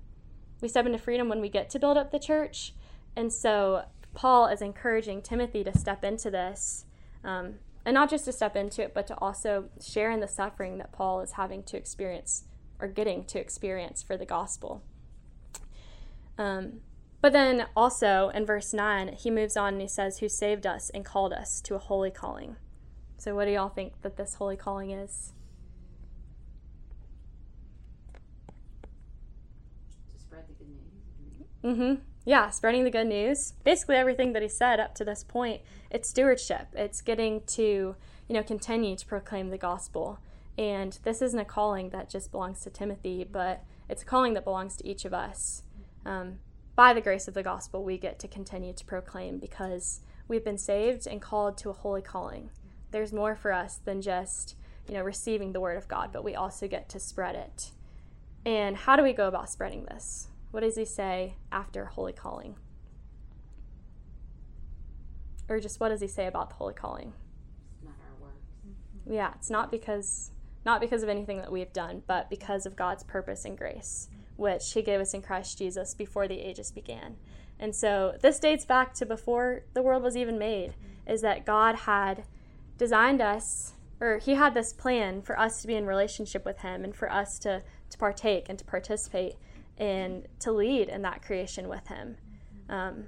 we 0.61 0.69
step 0.69 0.87
into 0.87 0.99
freedom 0.99 1.29
when 1.29 1.41
we 1.41 1.49
get 1.49 1.69
to 1.71 1.79
build 1.79 1.97
up 1.97 2.11
the 2.11 2.19
church. 2.19 2.75
And 3.15 3.33
so 3.33 3.85
Paul 4.15 4.47
is 4.47 4.63
encouraging 4.63 5.23
Timothy 5.23 5.65
to 5.65 5.77
step 5.77 6.05
into 6.05 6.31
this, 6.31 6.87
um, 7.25 7.57
and 7.85 7.95
not 7.95 8.11
just 8.11 8.25
to 8.25 8.33
step 8.33 8.57
into 8.57 8.83
it, 8.83 8.95
but 8.95 9.07
to 9.09 9.15
also 9.19 9.69
share 9.81 10.11
in 10.11 10.21
the 10.21 10.29
suffering 10.29 10.79
that 10.79 10.93
Paul 10.93 11.21
is 11.21 11.33
having 11.33 11.63
to 11.65 11.77
experience 11.77 12.45
or 12.81 12.89
getting 12.89 13.25
to 13.25 13.39
experience 13.39 14.03
for 14.03 14.17
the 14.17 14.27
gospel. 14.27 14.83
Um, 16.39 16.81
but 17.21 17.33
then 17.33 17.67
also 17.77 18.31
in 18.31 18.45
verse 18.45 18.73
9, 18.73 19.15
he 19.15 19.31
moves 19.31 19.57
on 19.57 19.75
and 19.75 19.83
he 19.83 19.89
says, 19.89 20.19
Who 20.19 20.29
saved 20.29 20.67
us 20.67 20.91
and 20.91 21.05
called 21.05 21.33
us 21.33 21.61
to 21.63 21.75
a 21.75 21.79
holy 21.79 22.11
calling. 22.11 22.57
So, 23.19 23.35
what 23.35 23.47
do 23.47 23.53
y'all 23.53 23.69
think 23.69 24.03
that 24.03 24.17
this 24.17 24.35
holy 24.35 24.57
calling 24.57 24.91
is? 24.91 25.33
to 30.13 30.19
spread 30.19 30.45
the 30.49 30.55
good 30.55 30.69
news. 30.69 31.77
Mm-hmm. 31.77 32.03
Yeah, 32.25 32.51
spreading 32.51 32.85
the 32.85 32.91
good 32.91 33.07
news. 33.07 33.53
Basically, 33.65 33.97
everything 33.97 34.33
that 34.33 34.43
he 34.43 34.49
said 34.49 34.81
up 34.81 34.95
to 34.97 35.05
this 35.05 35.23
point, 35.23 35.63
it's 35.91 36.09
stewardship. 36.09 36.69
It's 36.75 37.01
getting 37.01 37.43
to, 37.49 37.63
you 37.63 38.35
know, 38.35 38.43
continue 38.43 38.97
to 38.97 39.07
proclaim 39.07 39.51
the 39.51 39.59
gospel. 39.59 40.19
And 40.59 40.99
this 41.05 41.23
isn't 41.23 41.39
a 41.39 41.45
calling 41.45 41.91
that 41.91 42.11
just 42.11 42.33
belongs 42.33 42.61
to 42.63 42.71
Timothy, 42.71 43.25
but 43.25 43.63
it's 43.89 44.03
a 44.03 44.07
calling 44.07 44.35
that 44.35 44.45
belongs 44.45 44.77
to 44.77 44.87
each 44.87 45.05
of 45.05 45.15
us. 45.15 45.63
Um, 46.05 46.39
by 46.75 46.93
the 46.93 47.01
grace 47.01 47.29
of 47.29 47.35
the 47.35 47.43
gospel, 47.43 47.85
we 47.85 47.99
get 47.99 48.19
to 48.21 48.29
continue 48.29 48.73
to 48.73 48.85
proclaim 48.85 49.39
because 49.39 50.01
we've 50.29 50.45
been 50.45 50.59
saved 50.59 51.07
and 51.07 51.23
called 51.23 51.57
to 51.59 51.71
a 51.71 51.75
holy 51.75 52.03
calling. 52.03 52.51
There's 52.91 53.13
more 53.13 53.35
for 53.35 53.53
us 53.53 53.77
than 53.85 54.01
just, 54.01 54.57
you 54.89 54.95
know, 54.95 55.03
receiving 55.03 55.53
the 55.53 55.61
word 55.61 55.77
of 55.77 55.89
God, 55.89 56.11
but 56.13 56.25
we 56.25 56.35
also 56.35 56.69
get 56.69 56.89
to 56.91 57.01
spread 57.01 57.35
it. 57.35 57.73
And 58.45 58.77
how 58.77 58.97
do 58.97 59.03
we 59.03 59.13
go 59.13 59.27
about 59.27 59.51
spreading 59.51 59.85
this? 59.85 60.29
What 60.53 60.61
does 60.61 60.77
he 60.77 60.85
say 60.85 61.35
after 61.51 61.87
holy 61.87 62.13
calling? 62.13 62.57
Or 65.49 65.61
just 65.61 65.81
what 65.81 65.91
does 65.91 66.01
he 66.01 66.09
say 66.09 66.27
about 66.27 66.51
the 66.51 66.55
holy 66.57 66.75
calling? 66.75 67.13
It's 67.75 67.85
not 67.85 67.95
our 68.07 68.29
works. 68.29 68.41
Mm-hmm. 68.67 69.15
Yeah, 69.15 69.33
it's 69.37 69.51
not 69.51 69.71
because 69.71 70.31
not 70.65 70.81
because 70.81 71.05
of 71.05 71.09
anything 71.09 71.39
that 71.39 71.53
we've 71.53 71.73
done, 71.73 72.03
but 72.09 72.29
because 72.29 72.67
of 72.67 72.75
God's 72.75 73.05
purpose 73.05 73.45
and 73.45 73.57
grace, 73.57 74.09
mm-hmm. 74.11 74.43
which 74.43 74.73
he 74.73 74.83
gave 74.83 75.01
us 75.01 75.15
in 75.15 75.23
Christ 75.23 75.59
Jesus 75.59 75.95
before 75.95 76.27
the 76.27 76.41
ages 76.41 76.73
began. 76.73 77.17
And 77.59 77.75
so 77.75 78.17
this 78.21 78.41
dates 78.41 78.65
back 78.65 78.93
to 78.95 79.07
before 79.07 79.63
the 79.75 79.83
world 79.83 80.03
was 80.03 80.17
even 80.17 80.39
made, 80.39 80.71
mm-hmm. 80.71 81.13
is 81.13 81.21
that 81.23 81.47
God 81.47 81.77
had 81.77 82.25
designed 82.79 83.21
us 83.21 83.73
or 84.01 84.19
he 84.19 84.35
had 84.35 84.55
this 84.55 84.73
plan 84.73 85.23
for 85.23 85.39
us 85.39 85.63
to 85.63 85.67
be 85.67 85.75
in 85.75 85.87
relationship 85.87 86.45
with 86.45 86.59
him 86.59 86.85
and 86.85 86.95
for 86.95 87.11
us 87.11 87.39
to, 87.41 87.63
to 87.91 87.99
partake 87.99 88.49
and 88.49 88.59
to 88.59 88.65
participate 88.65 89.37
and 89.79 90.27
to 90.41 90.53
lead 90.53 90.89
in 90.89 91.03
that 91.03 91.23
creation 91.23 91.69
with 91.69 91.87
him. 91.89 92.17
Um, 92.69 93.07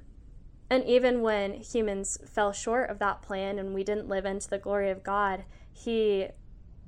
and 0.70 0.84
even 0.84 1.22
when 1.22 1.54
humans 1.54 2.18
fell 2.26 2.52
short 2.52 2.90
of 2.90 2.98
that 2.98 3.22
plan 3.22 3.58
and 3.58 3.74
we 3.74 3.84
didn't 3.84 4.08
live 4.08 4.24
into 4.24 4.48
the 4.48 4.58
glory 4.58 4.90
of 4.90 5.02
God, 5.02 5.44
he 5.72 6.28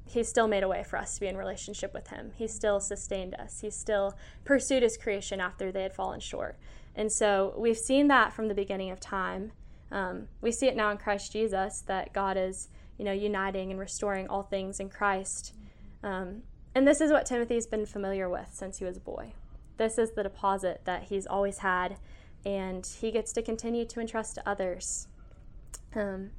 he 0.07 0.25
still 0.25 0.49
made 0.49 0.65
a 0.65 0.69
way 0.69 0.83
for 0.83 0.99
us 0.99 1.15
to 1.15 1.21
be 1.21 1.29
in 1.29 1.37
relationship 1.37 1.95
with 1.95 2.09
him. 2.09 2.33
He 2.35 2.49
still 2.49 2.81
sustained 2.81 3.37
us. 3.37 3.61
He 3.61 3.71
still 3.71 4.17
pursued 4.45 4.83
his 4.83 4.97
creation 4.97 5.41
after 5.41 5.71
they 5.71 5.85
had 5.85 5.95
fallen 5.95 6.19
short. 6.19 6.59
And 6.97 7.13
so 7.13 7.55
we've 7.57 7.79
seen 7.79 8.09
that 8.09 8.33
from 8.33 8.49
the 8.49 8.55
beginning 8.55 8.91
of 8.91 8.99
time. 8.99 9.53
Um, 9.93 10.29
we 10.41 10.53
see 10.53 10.67
it 10.67 10.77
now 10.77 10.91
in 10.91 10.99
Christ 10.99 11.33
Jesus 11.33 11.83
that 11.87 12.13
God 12.13 12.37
is, 12.37 12.69
you 12.99 13.05
know, 13.05 13.13
uniting 13.13 13.71
and 13.71 13.81
restoring 13.81 14.29
all 14.29 14.43
things 14.43 14.81
in 14.81 14.89
Christ. 14.89 15.55
Um, 16.03 16.43
and 16.75 16.87
this 16.87 17.01
is 17.01 17.11
what 17.11 17.27
Timothy's 17.27 17.67
been 17.67 17.87
familiar 17.87 18.29
with 18.29 18.49
since 18.53 18.79
he 18.79 18.85
was 18.85 18.97
a 18.97 19.01
boy. 19.01 19.33
This 19.77 19.99
is 19.99 20.13
the 20.13 20.23
deposit 20.23 20.83
that 20.85 21.05
he's 21.05 21.27
always 21.27 21.59
had, 21.59 21.97
and 22.45 22.87
he 23.01 23.11
gets 23.11 23.33
to 23.33 23.43
continue 23.43 23.85
to 23.87 24.01
entrust 24.01 24.35
to 24.37 24.49
others. 24.49 25.09
Um, 25.95 26.31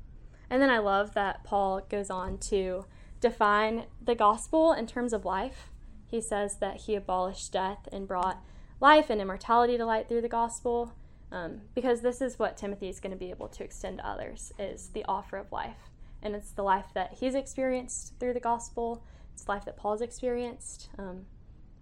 and 0.50 0.62
then 0.62 0.70
I 0.70 0.80
love 0.80 1.14
that 1.16 1.44
Paul 1.44 1.82
goes 1.90 2.10
on 2.10 2.38
to 2.50 2.86
define 3.20 3.86
the 4.04 4.16
gospel 4.16 4.74
in 4.74 4.88
terms 4.88 5.14
of 5.14 5.26
life. 5.26 5.72
He 6.08 6.22
says 6.22 6.58
that 6.58 6.82
he 6.82 6.96
abolished 6.96 7.54
death 7.54 7.88
and 7.92 8.08
brought 8.08 8.44
life 8.80 9.10
and 9.10 9.22
immortality 9.22 9.78
to 9.78 9.86
light 9.86 10.08
through 10.08 10.22
the 10.22 10.28
gospel, 10.28 10.94
um, 11.32 11.62
because 11.76 12.02
this 12.02 12.22
is 12.22 12.38
what 12.38 12.58
Timothy 12.58 12.90
is 12.90 13.00
going 13.00 13.12
to 13.12 13.18
be 13.18 13.30
able 13.30 13.48
to 13.50 13.64
extend 13.64 14.00
to 14.00 14.08
others: 14.08 14.52
is 14.60 14.90
the 14.90 15.06
offer 15.08 15.38
of 15.38 15.52
life, 15.52 15.90
and 16.22 16.36
it's 16.36 16.52
the 16.52 16.64
life 16.64 16.88
that 16.94 17.16
he's 17.20 17.36
experienced 17.36 18.14
through 18.20 18.34
the 18.34 18.40
gospel. 18.40 19.04
It's 19.34 19.44
the 19.44 19.52
life 19.52 19.66
that 19.66 19.78
Paul's 19.78 20.02
experienced. 20.02 20.90
Um, 20.98 21.26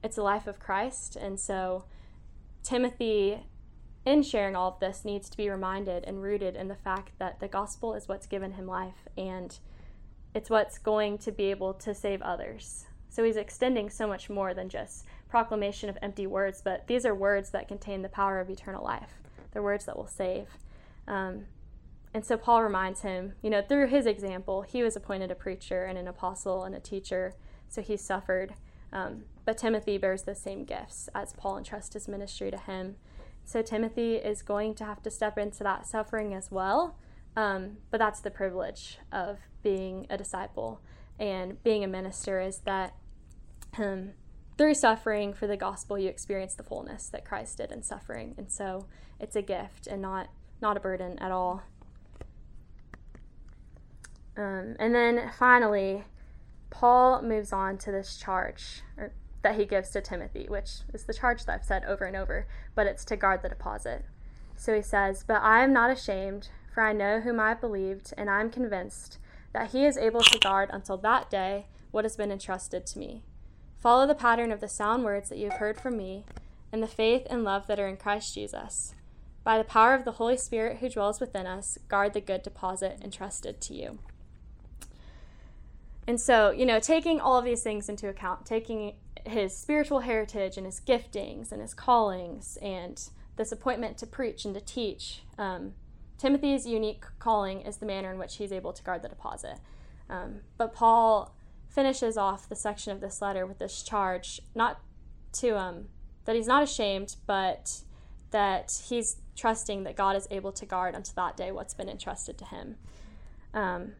it's 0.03 0.15
the 0.15 0.23
life 0.23 0.47
of 0.47 0.59
Christ, 0.59 1.15
and 1.15 1.39
so 1.39 1.85
Timothy 2.63 3.43
in 4.05 4.23
sharing 4.23 4.55
all 4.55 4.69
of 4.69 4.79
this, 4.79 5.05
needs 5.05 5.29
to 5.29 5.37
be 5.37 5.49
reminded 5.49 6.03
and 6.05 6.21
rooted 6.21 6.55
in 6.55 6.67
the 6.67 6.75
fact 6.75 7.11
that 7.19 7.39
the 7.39 7.47
gospel 7.47 7.93
is 7.93 8.07
what's 8.07 8.27
given 8.27 8.53
him 8.53 8.65
life 8.65 9.07
and 9.17 9.59
it's 10.33 10.49
what's 10.49 10.77
going 10.77 11.17
to 11.17 11.31
be 11.31 11.45
able 11.45 11.73
to 11.73 11.93
save 11.93 12.21
others. 12.21 12.85
So 13.09 13.23
he's 13.23 13.37
extending 13.37 13.89
so 13.89 14.07
much 14.07 14.29
more 14.29 14.53
than 14.53 14.69
just 14.69 15.05
proclamation 15.27 15.89
of 15.89 15.97
empty 16.01 16.27
words, 16.27 16.61
but 16.63 16.87
these 16.87 17.05
are 17.05 17.15
words 17.15 17.49
that 17.51 17.67
contain 17.67 18.01
the 18.01 18.09
power 18.09 18.39
of 18.39 18.49
eternal 18.49 18.83
life. 18.83 19.21
They're 19.51 19.63
words 19.63 19.85
that 19.85 19.97
will 19.97 20.07
save. 20.07 20.47
Um, 21.07 21.45
and 22.13 22.25
so 22.25 22.37
Paul 22.37 22.63
reminds 22.63 23.01
him, 23.01 23.33
you 23.41 23.49
know, 23.49 23.61
through 23.61 23.87
his 23.87 24.05
example, 24.05 24.63
he 24.63 24.81
was 24.81 24.95
appointed 24.95 25.31
a 25.31 25.35
preacher 25.35 25.85
and 25.85 25.97
an 25.97 26.07
apostle 26.07 26.63
and 26.63 26.73
a 26.73 26.79
teacher, 26.79 27.35
so 27.67 27.81
he 27.81 27.97
suffered. 27.97 28.55
Um, 28.91 29.25
but 29.45 29.57
Timothy 29.57 29.97
bears 29.97 30.23
the 30.23 30.33
same 30.33 30.65
gifts 30.65 31.09
as 31.13 31.33
Paul 31.33 31.57
entrusts 31.57 31.93
his 31.93 32.07
ministry 32.07 32.49
to 32.49 32.57
him. 32.57 32.95
So 33.45 33.61
Timothy 33.61 34.15
is 34.15 34.41
going 34.41 34.75
to 34.75 34.85
have 34.85 35.01
to 35.03 35.11
step 35.11 35.37
into 35.37 35.63
that 35.63 35.87
suffering 35.87 36.33
as 36.33 36.51
well. 36.51 36.97
Um, 37.35 37.77
but 37.91 37.99
that's 37.99 38.21
the 38.21 38.31
privilege 38.31 38.97
of 39.11 39.37
being 39.61 40.07
a 40.09 40.17
disciple 40.17 40.81
and 41.19 41.61
being 41.63 41.83
a 41.83 41.87
minister 41.87 42.39
is 42.39 42.59
that 42.59 42.95
um, 43.77 44.11
through 44.59 44.73
suffering 44.73 45.31
for 45.31 45.47
the 45.47 45.55
gospel, 45.55 45.97
you 45.97 46.09
experience 46.09 46.53
the 46.53 46.63
fullness 46.63 47.07
that 47.07 47.23
Christ 47.23 47.59
did 47.59 47.71
in 47.71 47.81
suffering. 47.81 48.35
And 48.37 48.51
so 48.51 48.87
it's 49.17 49.37
a 49.37 49.41
gift 49.41 49.87
and 49.87 50.01
not, 50.01 50.27
not 50.61 50.75
a 50.75 50.81
burden 50.81 51.17
at 51.19 51.31
all. 51.31 51.63
Um, 54.35 54.75
and 54.77 54.93
then 54.93 55.31
finally, 55.39 56.03
Paul 56.71 57.21
moves 57.21 57.53
on 57.53 57.77
to 57.77 57.91
this 57.93 58.17
charge, 58.17 58.81
or 58.97 59.13
that 59.43 59.55
he 59.55 59.63
gives 59.63 59.91
to 59.91 60.01
Timothy, 60.01 60.47
which 60.49 60.79
is 60.93 61.05
the 61.05 61.13
charge 61.13 61.45
that 61.45 61.53
I've 61.53 61.65
said 61.65 61.85
over 61.85 62.03
and 62.03 62.17
over, 62.17 62.45
but 62.75 62.85
it's 62.85 63.05
to 63.05 63.15
guard 63.15 63.41
the 63.41 63.47
deposit. 63.47 64.03
So 64.57 64.75
he 64.75 64.81
says, 64.81 65.23
But 65.25 65.41
I 65.41 65.63
am 65.63 65.71
not 65.71 65.89
ashamed, 65.89 66.49
for 66.73 66.83
I 66.83 66.91
know 66.91 67.21
whom 67.21 67.39
I 67.39 67.47
have 67.47 67.61
believed, 67.61 68.13
and 68.17 68.29
I 68.29 68.41
am 68.41 68.49
convinced 68.49 69.19
that 69.53 69.71
he 69.71 69.85
is 69.85 69.95
able 69.95 70.19
to 70.19 70.37
guard 70.37 70.69
until 70.73 70.97
that 70.97 71.29
day 71.29 71.67
what 71.91 72.03
has 72.03 72.17
been 72.17 72.29
entrusted 72.29 72.85
to 72.87 72.99
me. 72.99 73.23
Follow 73.79 74.05
the 74.05 74.15
pattern 74.15 74.51
of 74.51 74.59
the 74.59 74.67
sound 74.67 75.03
words 75.03 75.29
that 75.29 75.37
you 75.37 75.49
have 75.49 75.59
heard 75.59 75.79
from 75.79 75.97
me, 75.97 76.25
and 76.71 76.83
the 76.83 76.87
faith 76.87 77.25
and 77.29 77.43
love 77.43 77.67
that 77.67 77.79
are 77.79 77.87
in 77.87 77.97
Christ 77.97 78.33
Jesus. 78.33 78.93
By 79.43 79.57
the 79.57 79.63
power 79.63 79.93
of 79.93 80.05
the 80.05 80.13
Holy 80.13 80.37
Spirit 80.37 80.77
who 80.77 80.89
dwells 80.89 81.19
within 81.19 81.47
us, 81.47 81.77
guard 81.87 82.13
the 82.13 82.21
good 82.21 82.43
deposit 82.43 82.99
entrusted 83.03 83.61
to 83.61 83.73
you. 83.73 83.99
And 86.05 86.19
so, 86.19 86.51
you 86.51 86.65
know, 86.65 86.79
taking 86.79 87.19
all 87.19 87.37
of 87.37 87.45
these 87.45 87.63
things 87.63 87.87
into 87.87 88.09
account, 88.09 88.45
taking 88.45 88.95
his 89.25 89.55
spiritual 89.55 90.01
heritage 90.01 90.57
and 90.57 90.65
his 90.65 90.79
giftings 90.79 91.51
and 91.51 91.61
his 91.61 91.73
callings 91.73 92.57
and 92.61 93.09
this 93.37 93.51
appointment 93.51 93.97
to 93.99 94.07
preach 94.07 94.43
and 94.43 94.53
to 94.55 94.61
teach. 94.61 95.23
Um, 95.37 95.73
Timothy's 96.17 96.65
unique 96.65 97.05
calling 97.19 97.61
is 97.61 97.77
the 97.77 97.85
manner 97.85 98.11
in 98.11 98.19
which 98.19 98.35
he's 98.35 98.51
able 98.51 98.73
to 98.73 98.83
guard 98.83 99.03
the 99.03 99.09
deposit. 99.09 99.59
Um, 100.09 100.41
but 100.57 100.73
Paul 100.73 101.35
finishes 101.69 102.17
off 102.17 102.49
the 102.49 102.55
section 102.55 102.91
of 102.91 102.99
this 102.99 103.21
letter 103.21 103.45
with 103.45 103.59
this 103.59 103.83
charge, 103.83 104.41
not 104.53 104.81
to 105.33 105.57
um, 105.57 105.85
that 106.25 106.35
he's 106.35 106.47
not 106.47 106.63
ashamed, 106.63 107.15
but 107.25 107.81
that 108.31 108.81
he's 108.87 109.17
trusting 109.35 109.83
that 109.83 109.95
God 109.95 110.15
is 110.15 110.27
able 110.31 110.51
to 110.51 110.65
guard 110.65 110.95
unto 110.95 111.13
that 111.15 111.37
day 111.37 111.51
what's 111.51 111.73
been 111.73 111.89
entrusted 111.89 112.37
to 112.39 112.45
him. 112.45 112.75
Um, 113.53 113.93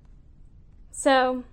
so 0.92 1.44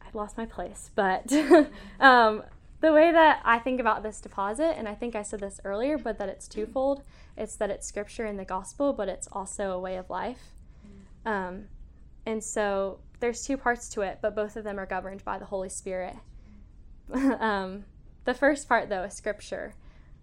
I 0.00 0.06
lost 0.16 0.36
my 0.36 0.46
place, 0.46 0.90
but 0.94 1.32
um, 2.00 2.42
the 2.80 2.92
way 2.92 3.12
that 3.12 3.42
I 3.44 3.58
think 3.58 3.80
about 3.80 4.02
this 4.02 4.20
deposit, 4.20 4.76
and 4.78 4.88
I 4.88 4.94
think 4.94 5.14
I 5.14 5.22
said 5.22 5.40
this 5.40 5.60
earlier, 5.64 5.98
but 5.98 6.18
that 6.18 6.28
it's 6.28 6.48
twofold. 6.48 7.02
It's 7.36 7.56
that 7.56 7.70
it's 7.70 7.86
scripture 7.86 8.24
and 8.24 8.38
the 8.38 8.44
gospel, 8.44 8.92
but 8.92 9.08
it's 9.08 9.28
also 9.32 9.70
a 9.70 9.78
way 9.78 9.96
of 9.96 10.08
life. 10.10 10.52
Um, 11.26 11.66
and 12.24 12.42
so 12.42 13.00
there's 13.20 13.44
two 13.44 13.56
parts 13.56 13.88
to 13.90 14.02
it, 14.02 14.18
but 14.20 14.34
both 14.34 14.56
of 14.56 14.64
them 14.64 14.78
are 14.78 14.86
governed 14.86 15.24
by 15.24 15.38
the 15.38 15.46
Holy 15.46 15.68
Spirit. 15.68 16.16
um, 17.12 17.84
the 18.24 18.34
first 18.34 18.68
part, 18.68 18.88
though, 18.88 19.04
is 19.04 19.14
scripture. 19.14 19.74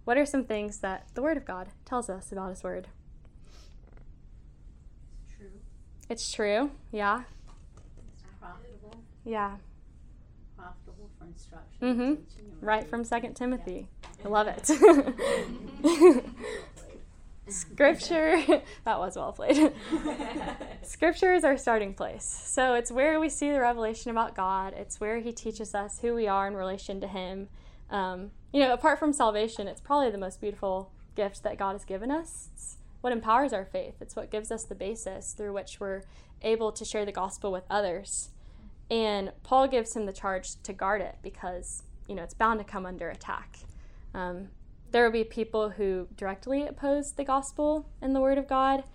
What 0.03 0.17
are 0.17 0.25
some 0.25 0.43
things 0.45 0.79
that 0.79 1.08
the 1.13 1.21
Word 1.21 1.38
of 1.38 1.45
God 1.45 1.69
tells 1.84 2.10
us 2.10 2.31
about 2.31 2.49
His 2.49 2.63
Word? 2.63 2.88
True. 5.36 5.47
It's 6.10 6.31
true, 6.31 6.71
yeah. 6.91 7.23
It's 8.13 8.23
profitable. 8.39 8.95
Yeah. 9.23 9.55
Profitable 10.58 11.10
for 11.17 11.25
instruction. 11.25 11.81
Mm-hmm. 11.81 12.65
Right 12.65 12.88
from. 12.88 13.03
Second 13.03 13.34
Timothy. 13.34 13.88
Yeah. 14.19 14.25
I 14.25 14.29
love 14.29 14.47
it. 14.47 14.69
Scripture, 17.47 18.38
that 18.86 18.99
was 18.99 19.15
well 19.15 19.31
played. 19.31 19.71
Scripture 20.81 21.34
is 21.34 21.43
our 21.43 21.58
starting 21.58 21.93
place. 21.93 22.25
So 22.25 22.73
it's 22.73 22.91
where 22.91 23.19
we 23.19 23.29
see 23.29 23.51
the 23.51 23.60
revelation 23.60 24.12
about 24.12 24.36
God, 24.36 24.73
it's 24.75 24.99
where 24.99 25.19
He 25.19 25.31
teaches 25.31 25.75
us 25.75 25.99
who 25.99 26.15
we 26.15 26.27
are 26.27 26.47
in 26.47 26.55
relation 26.55 26.99
to 27.01 27.08
Him. 27.08 27.49
Um, 27.89 28.31
you 28.51 28.62
know, 28.62 28.73
apart 28.73 28.99
from 28.99 29.13
salvation, 29.13 29.67
it's 29.67 29.81
probably 29.81 30.10
the 30.10 30.17
most 30.17 30.41
beautiful 30.41 30.91
gift 31.15 31.43
that 31.43 31.58
God 31.58 31.73
has 31.73 31.86
given 31.86 32.12
us. 32.12 32.49
It's 32.53 32.77
what 33.01 33.13
empowers 33.13 33.53
our 33.53 33.65
faith, 33.65 33.95
it's 34.01 34.15
what 34.15 34.31
gives 34.31 34.51
us 34.51 34.63
the 34.63 34.75
basis 34.75 35.34
through 35.34 35.53
which 35.53 35.79
we're 35.79 36.01
able 36.41 36.71
to 36.71 36.84
share 36.84 37.05
the 37.05 37.12
gospel 37.12 37.51
with 37.51 37.63
others. 37.69 38.29
And 38.89 39.31
Paul 39.43 39.67
gives 39.67 39.95
him 39.95 40.05
the 40.05 40.13
charge 40.13 40.62
to 40.63 40.73
guard 40.73 41.01
it 41.01 41.15
because, 41.21 41.84
you 42.08 42.15
know, 42.15 42.23
it's 42.23 42.34
bound 42.34 42.60
to 42.60 42.65
come 42.65 42.86
under 42.86 43.10
attack. 43.10 43.58
Um, 44.13 44.49
there 44.95 45.03
will 45.03 45.12
be 45.12 45.25
people 45.25 45.71
who 45.71 46.08
directly 46.15 46.65
oppose 46.65 47.12
the 47.12 47.23
gospel 47.25 47.86
and 48.01 48.15
the 48.15 48.21
word 48.21 48.38
of 48.38 48.47
God, 48.47 48.86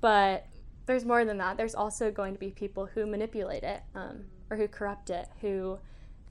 but 0.00 0.46
there's 0.86 1.04
more 1.04 1.22
than 1.26 1.36
that. 1.36 1.58
There's 1.58 1.74
also 1.74 2.10
going 2.10 2.32
to 2.32 2.40
be 2.40 2.50
people 2.50 2.86
who 2.86 3.04
manipulate 3.04 3.62
it 3.62 3.82
um, 3.94 4.24
or 4.48 4.56
who 4.56 4.66
corrupt 4.66 5.10
it, 5.10 5.28
who 5.42 5.78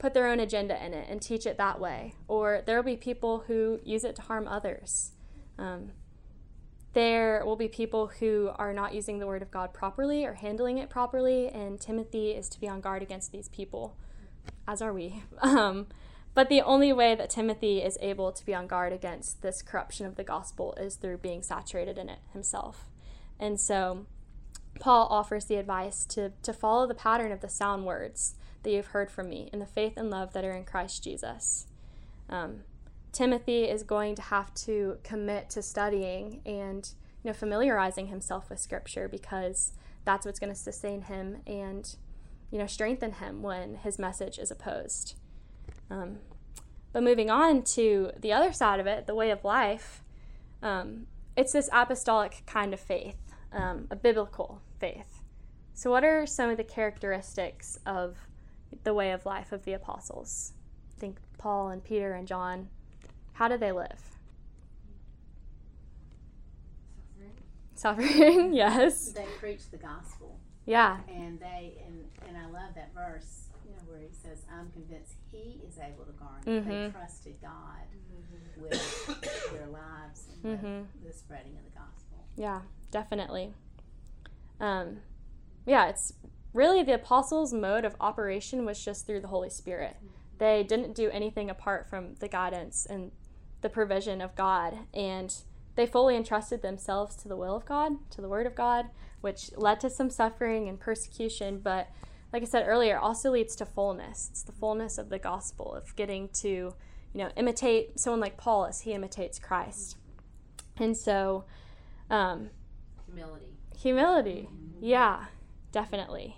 put 0.00 0.14
their 0.14 0.26
own 0.26 0.40
agenda 0.40 0.84
in 0.84 0.94
it 0.94 1.06
and 1.08 1.22
teach 1.22 1.46
it 1.46 1.58
that 1.58 1.78
way. 1.78 2.16
Or 2.26 2.62
there 2.66 2.74
will 2.74 2.82
be 2.82 2.96
people 2.96 3.44
who 3.46 3.78
use 3.84 4.02
it 4.02 4.16
to 4.16 4.22
harm 4.22 4.48
others. 4.48 5.12
Um, 5.58 5.92
there 6.92 7.44
will 7.46 7.54
be 7.54 7.68
people 7.68 8.08
who 8.08 8.50
are 8.56 8.72
not 8.72 8.94
using 8.94 9.20
the 9.20 9.28
word 9.28 9.42
of 9.42 9.52
God 9.52 9.72
properly 9.72 10.24
or 10.24 10.34
handling 10.34 10.78
it 10.78 10.90
properly, 10.90 11.46
and 11.50 11.80
Timothy 11.80 12.32
is 12.32 12.48
to 12.48 12.58
be 12.58 12.66
on 12.68 12.80
guard 12.80 13.00
against 13.00 13.30
these 13.30 13.48
people, 13.50 13.96
as 14.66 14.82
are 14.82 14.92
we. 14.92 15.22
Um, 15.40 15.86
but 16.34 16.48
the 16.48 16.62
only 16.62 16.92
way 16.92 17.14
that 17.14 17.30
Timothy 17.30 17.82
is 17.82 17.98
able 18.00 18.32
to 18.32 18.46
be 18.46 18.54
on 18.54 18.66
guard 18.66 18.92
against 18.92 19.42
this 19.42 19.62
corruption 19.62 20.06
of 20.06 20.16
the 20.16 20.24
gospel 20.24 20.74
is 20.74 20.96
through 20.96 21.18
being 21.18 21.42
saturated 21.42 21.98
in 21.98 22.08
it 22.08 22.20
himself. 22.32 22.86
And 23.38 23.58
so 23.58 24.06
Paul 24.78 25.08
offers 25.10 25.46
the 25.46 25.56
advice 25.56 26.06
to, 26.06 26.32
to 26.42 26.52
follow 26.52 26.86
the 26.86 26.94
pattern 26.94 27.32
of 27.32 27.40
the 27.40 27.48
sound 27.48 27.84
words 27.84 28.36
that 28.62 28.70
you've 28.70 28.88
heard 28.88 29.10
from 29.10 29.28
me 29.28 29.50
in 29.52 29.58
the 29.58 29.66
faith 29.66 29.94
and 29.96 30.10
love 30.10 30.32
that 30.32 30.44
are 30.44 30.54
in 30.54 30.64
Christ 30.64 31.02
Jesus. 31.02 31.66
Um, 32.28 32.60
Timothy 33.12 33.64
is 33.64 33.82
going 33.82 34.14
to 34.14 34.22
have 34.22 34.54
to 34.54 34.98
commit 35.02 35.50
to 35.50 35.62
studying 35.62 36.42
and 36.46 36.88
you 37.22 37.28
know 37.28 37.34
familiarizing 37.34 38.06
himself 38.06 38.48
with 38.48 38.60
scripture 38.60 39.08
because 39.08 39.72
that's 40.04 40.24
what's 40.24 40.38
going 40.38 40.52
to 40.52 40.58
sustain 40.58 41.02
him 41.02 41.38
and 41.46 41.96
you 42.50 42.58
know 42.58 42.66
strengthen 42.66 43.12
him 43.12 43.42
when 43.42 43.76
his 43.76 43.98
message 43.98 44.38
is 44.38 44.50
opposed. 44.50 45.16
Um, 45.90 46.18
but 46.92 47.02
moving 47.02 47.30
on 47.30 47.62
to 47.62 48.12
the 48.18 48.32
other 48.32 48.52
side 48.52 48.80
of 48.80 48.86
it, 48.86 49.06
the 49.06 49.14
way 49.14 49.30
of 49.30 49.44
life, 49.44 50.02
um, 50.62 51.06
it's 51.36 51.52
this 51.52 51.68
apostolic 51.72 52.42
kind 52.46 52.74
of 52.74 52.80
faith, 52.80 53.16
um, 53.52 53.86
a 53.90 53.96
biblical 53.96 54.62
faith. 54.78 55.22
So, 55.72 55.90
what 55.90 56.04
are 56.04 56.26
some 56.26 56.50
of 56.50 56.56
the 56.56 56.64
characteristics 56.64 57.78
of 57.86 58.18
the 58.84 58.92
way 58.92 59.12
of 59.12 59.24
life 59.24 59.52
of 59.52 59.64
the 59.64 59.72
apostles? 59.72 60.52
I 60.96 61.00
think 61.00 61.18
Paul 61.38 61.68
and 61.68 61.82
Peter 61.82 62.12
and 62.12 62.26
John, 62.26 62.68
how 63.32 63.48
did 63.48 63.60
they 63.60 63.72
live? 63.72 64.18
Suffering. 67.74 68.08
Suffering, 68.08 68.52
yes. 68.52 69.12
They 69.12 69.24
preach 69.38 69.70
the 69.70 69.78
gospel. 69.78 70.38
Yeah. 70.66 70.98
And 71.08 71.40
they 71.40 71.82
and 71.86 72.04
and 72.28 72.36
I 72.36 72.44
love 72.50 72.74
that 72.74 72.92
verse, 72.94 73.39
where 74.00 74.08
he 74.08 74.14
says, 74.14 74.44
"I'm 74.50 74.70
convinced 74.70 75.14
He 75.30 75.60
is 75.66 75.78
able 75.78 76.04
to 76.04 76.12
garner." 76.12 76.42
They 76.44 76.60
Mhm. 76.60 76.92
trusted 76.92 77.40
God 77.40 77.86
with 78.56 79.52
their 79.52 79.66
lives 79.66 80.28
and 80.28 80.58
Mhm. 80.58 80.86
the, 80.94 81.08
the 81.08 81.12
spreading 81.12 81.56
of 81.56 81.64
the 81.64 81.70
gospel. 81.70 82.24
Yeah, 82.34 82.62
definitely. 82.90 83.54
Um, 84.58 85.02
yeah, 85.66 85.88
it's 85.88 86.14
really 86.52 86.82
the 86.82 86.94
apostles' 86.94 87.52
mode 87.52 87.84
of 87.84 87.94
operation 88.00 88.64
was 88.64 88.82
just 88.82 89.06
through 89.06 89.20
the 89.20 89.28
Holy 89.28 89.50
Spirit. 89.50 89.96
They 90.38 90.64
didn't 90.64 90.94
do 90.94 91.10
anything 91.10 91.50
apart 91.50 91.86
from 91.86 92.14
the 92.14 92.28
guidance 92.28 92.86
and 92.86 93.12
the 93.60 93.68
provision 93.68 94.20
of 94.20 94.34
God, 94.34 94.86
and 94.94 95.34
they 95.74 95.86
fully 95.86 96.16
entrusted 96.16 96.62
themselves 96.62 97.14
to 97.16 97.28
the 97.28 97.36
will 97.36 97.54
of 97.54 97.66
God, 97.66 98.10
to 98.10 98.20
the 98.20 98.28
Word 98.28 98.46
of 98.46 98.54
God, 98.54 98.90
which 99.20 99.52
led 99.56 99.80
to 99.80 99.90
some 99.90 100.10
suffering 100.10 100.68
and 100.68 100.80
persecution, 100.80 101.60
but 101.60 101.88
like 102.32 102.42
I 102.42 102.46
said 102.46 102.64
earlier, 102.66 102.98
also 102.98 103.30
leads 103.30 103.56
to 103.56 103.66
fullness. 103.66 104.28
It's 104.30 104.42
the 104.42 104.52
fullness 104.52 104.98
of 104.98 105.08
the 105.08 105.18
gospel 105.18 105.74
of 105.74 105.94
getting 105.96 106.28
to, 106.40 106.48
you 106.48 106.74
know, 107.14 107.30
imitate 107.36 107.98
someone 107.98 108.20
like 108.20 108.36
Paul 108.36 108.66
as 108.66 108.82
he 108.82 108.92
imitates 108.92 109.38
Christ. 109.38 109.96
And 110.76 110.96
so, 110.96 111.44
um, 112.08 112.50
Humility. 113.06 113.56
Humility. 113.76 114.48
Yeah, 114.80 115.24
definitely. 115.72 116.36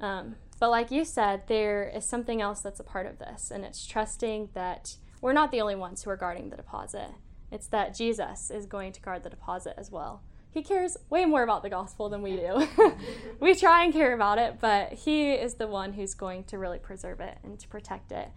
Um, 0.00 0.36
but 0.58 0.70
like 0.70 0.90
you 0.90 1.04
said, 1.04 1.42
there 1.46 1.88
is 1.88 2.04
something 2.04 2.42
else 2.42 2.60
that's 2.60 2.80
a 2.80 2.84
part 2.84 3.06
of 3.06 3.18
this, 3.18 3.50
and 3.50 3.64
it's 3.64 3.86
trusting 3.86 4.50
that 4.54 4.96
we're 5.20 5.32
not 5.32 5.52
the 5.52 5.60
only 5.60 5.76
ones 5.76 6.02
who 6.02 6.10
are 6.10 6.16
guarding 6.16 6.50
the 6.50 6.56
deposit. 6.56 7.10
It's 7.50 7.68
that 7.68 7.94
Jesus 7.94 8.50
is 8.50 8.66
going 8.66 8.92
to 8.92 9.00
guard 9.00 9.22
the 9.22 9.30
deposit 9.30 9.74
as 9.76 9.90
well. 9.90 10.22
He 10.58 10.64
cares 10.64 10.96
way 11.08 11.24
more 11.24 11.44
about 11.44 11.62
the 11.62 11.70
gospel 11.70 12.08
than 12.08 12.20
we 12.20 12.34
do. 12.34 12.66
we 13.40 13.54
try 13.54 13.84
and 13.84 13.92
care 13.92 14.12
about 14.12 14.38
it, 14.38 14.58
but 14.60 14.92
He 14.92 15.30
is 15.30 15.54
the 15.54 15.68
one 15.68 15.92
who's 15.92 16.14
going 16.14 16.42
to 16.44 16.58
really 16.58 16.80
preserve 16.80 17.20
it 17.20 17.38
and 17.44 17.60
to 17.60 17.68
protect 17.68 18.10
it. 18.10 18.30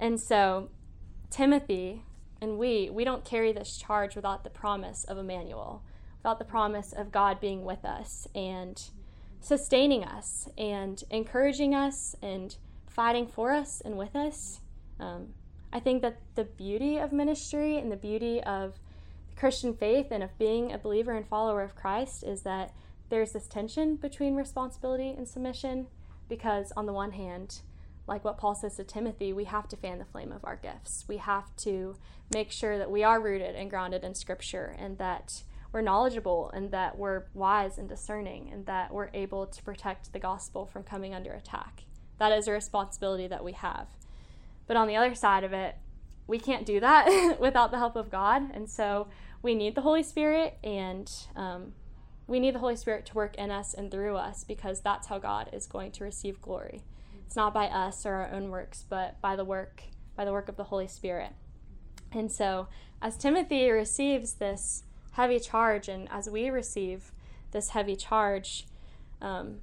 And 0.00 0.18
so, 0.18 0.70
Timothy 1.30 2.02
and 2.40 2.58
we, 2.58 2.90
we 2.90 3.04
don't 3.04 3.24
carry 3.24 3.52
this 3.52 3.76
charge 3.76 4.16
without 4.16 4.42
the 4.42 4.50
promise 4.50 5.04
of 5.04 5.16
Emmanuel 5.16 5.84
without 6.20 6.40
the 6.40 6.44
promise 6.44 6.92
of 6.92 7.12
God 7.12 7.40
being 7.40 7.64
with 7.64 7.84
us 7.84 8.26
and 8.34 8.82
sustaining 9.40 10.04
us 10.04 10.48
and 10.58 11.04
encouraging 11.08 11.72
us 11.72 12.14
and 12.20 12.56
fighting 12.88 13.28
for 13.28 13.52
us 13.52 13.80
and 13.82 13.96
with 13.96 14.14
us. 14.16 14.60
Um, 14.98 15.28
I 15.72 15.78
think 15.78 16.02
that 16.02 16.18
the 16.34 16.44
beauty 16.44 16.98
of 16.98 17.12
ministry 17.12 17.78
and 17.78 17.92
the 17.92 17.96
beauty 17.96 18.42
of 18.42 18.80
Christian 19.40 19.72
faith 19.72 20.08
and 20.10 20.22
of 20.22 20.36
being 20.36 20.70
a 20.70 20.76
believer 20.76 21.12
and 21.12 21.26
follower 21.26 21.62
of 21.62 21.74
Christ 21.74 22.22
is 22.22 22.42
that 22.42 22.74
there's 23.08 23.32
this 23.32 23.48
tension 23.48 23.96
between 23.96 24.34
responsibility 24.34 25.08
and 25.16 25.26
submission 25.26 25.86
because, 26.28 26.74
on 26.76 26.84
the 26.84 26.92
one 26.92 27.12
hand, 27.12 27.62
like 28.06 28.22
what 28.22 28.36
Paul 28.36 28.54
says 28.54 28.76
to 28.76 28.84
Timothy, 28.84 29.32
we 29.32 29.44
have 29.44 29.66
to 29.68 29.78
fan 29.78 29.98
the 29.98 30.04
flame 30.04 30.30
of 30.30 30.44
our 30.44 30.56
gifts. 30.56 31.06
We 31.08 31.16
have 31.16 31.56
to 31.56 31.96
make 32.30 32.50
sure 32.50 32.76
that 32.76 32.90
we 32.90 33.02
are 33.02 33.18
rooted 33.18 33.56
and 33.56 33.70
grounded 33.70 34.04
in 34.04 34.14
Scripture 34.14 34.76
and 34.78 34.98
that 34.98 35.42
we're 35.72 35.80
knowledgeable 35.80 36.50
and 36.52 36.70
that 36.72 36.98
we're 36.98 37.24
wise 37.32 37.78
and 37.78 37.88
discerning 37.88 38.50
and 38.52 38.66
that 38.66 38.92
we're 38.92 39.08
able 39.14 39.46
to 39.46 39.62
protect 39.62 40.12
the 40.12 40.18
gospel 40.18 40.66
from 40.66 40.82
coming 40.82 41.14
under 41.14 41.32
attack. 41.32 41.84
That 42.18 42.32
is 42.32 42.46
a 42.46 42.52
responsibility 42.52 43.26
that 43.28 43.42
we 43.42 43.52
have. 43.52 43.88
But 44.66 44.76
on 44.76 44.86
the 44.86 44.96
other 44.96 45.14
side 45.14 45.44
of 45.44 45.54
it, 45.54 45.76
we 46.30 46.38
can't 46.38 46.64
do 46.64 46.78
that 46.80 47.36
without 47.40 47.72
the 47.72 47.78
help 47.78 47.96
of 47.96 48.10
God. 48.10 48.54
And 48.54 48.70
so 48.70 49.08
we 49.42 49.54
need 49.54 49.74
the 49.74 49.80
Holy 49.80 50.02
Spirit 50.02 50.58
and 50.62 51.10
um, 51.36 51.72
we 52.26 52.40
need 52.40 52.54
the 52.54 52.58
Holy 52.58 52.76
Spirit 52.76 53.06
to 53.06 53.14
work 53.14 53.36
in 53.36 53.50
us 53.50 53.74
and 53.74 53.90
through 53.90 54.16
us 54.16 54.44
because 54.44 54.80
that's 54.80 55.08
how 55.08 55.18
God 55.18 55.50
is 55.52 55.66
going 55.66 55.92
to 55.92 56.04
receive 56.04 56.40
glory. 56.40 56.82
It's 57.26 57.36
not 57.36 57.54
by 57.54 57.66
us 57.66 58.04
or 58.04 58.14
our 58.14 58.30
own 58.32 58.50
works, 58.50 58.84
but 58.88 59.20
by 59.20 59.36
the 59.36 59.44
work 59.44 59.82
by 60.16 60.24
the 60.24 60.32
work 60.32 60.48
of 60.48 60.56
the 60.56 60.64
Holy 60.64 60.88
Spirit. 60.88 61.32
And 62.12 62.30
so 62.30 62.68
as 63.00 63.16
Timothy 63.16 63.70
receives 63.70 64.34
this 64.34 64.82
heavy 65.12 65.40
charge, 65.40 65.88
and 65.88 66.08
as 66.10 66.28
we 66.28 66.50
receive 66.50 67.12
this 67.52 67.70
heavy 67.70 67.96
charge 67.96 68.66
um, 69.22 69.60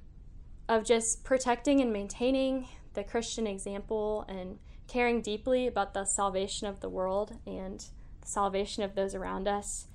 of 0.68 0.84
just 0.84 1.24
protecting 1.24 1.80
and 1.80 1.92
maintaining 1.92 2.68
the 2.94 3.04
Christian 3.04 3.46
example 3.46 4.24
and 4.28 4.58
caring 4.86 5.20
deeply 5.20 5.66
about 5.66 5.94
the 5.94 6.04
salvation 6.04 6.66
of 6.66 6.80
the 6.80 6.88
world 6.88 7.36
and 7.46 7.86
salvation 8.28 8.82
of 8.82 8.94
those 8.94 9.14
around 9.14 9.48
us, 9.48 9.86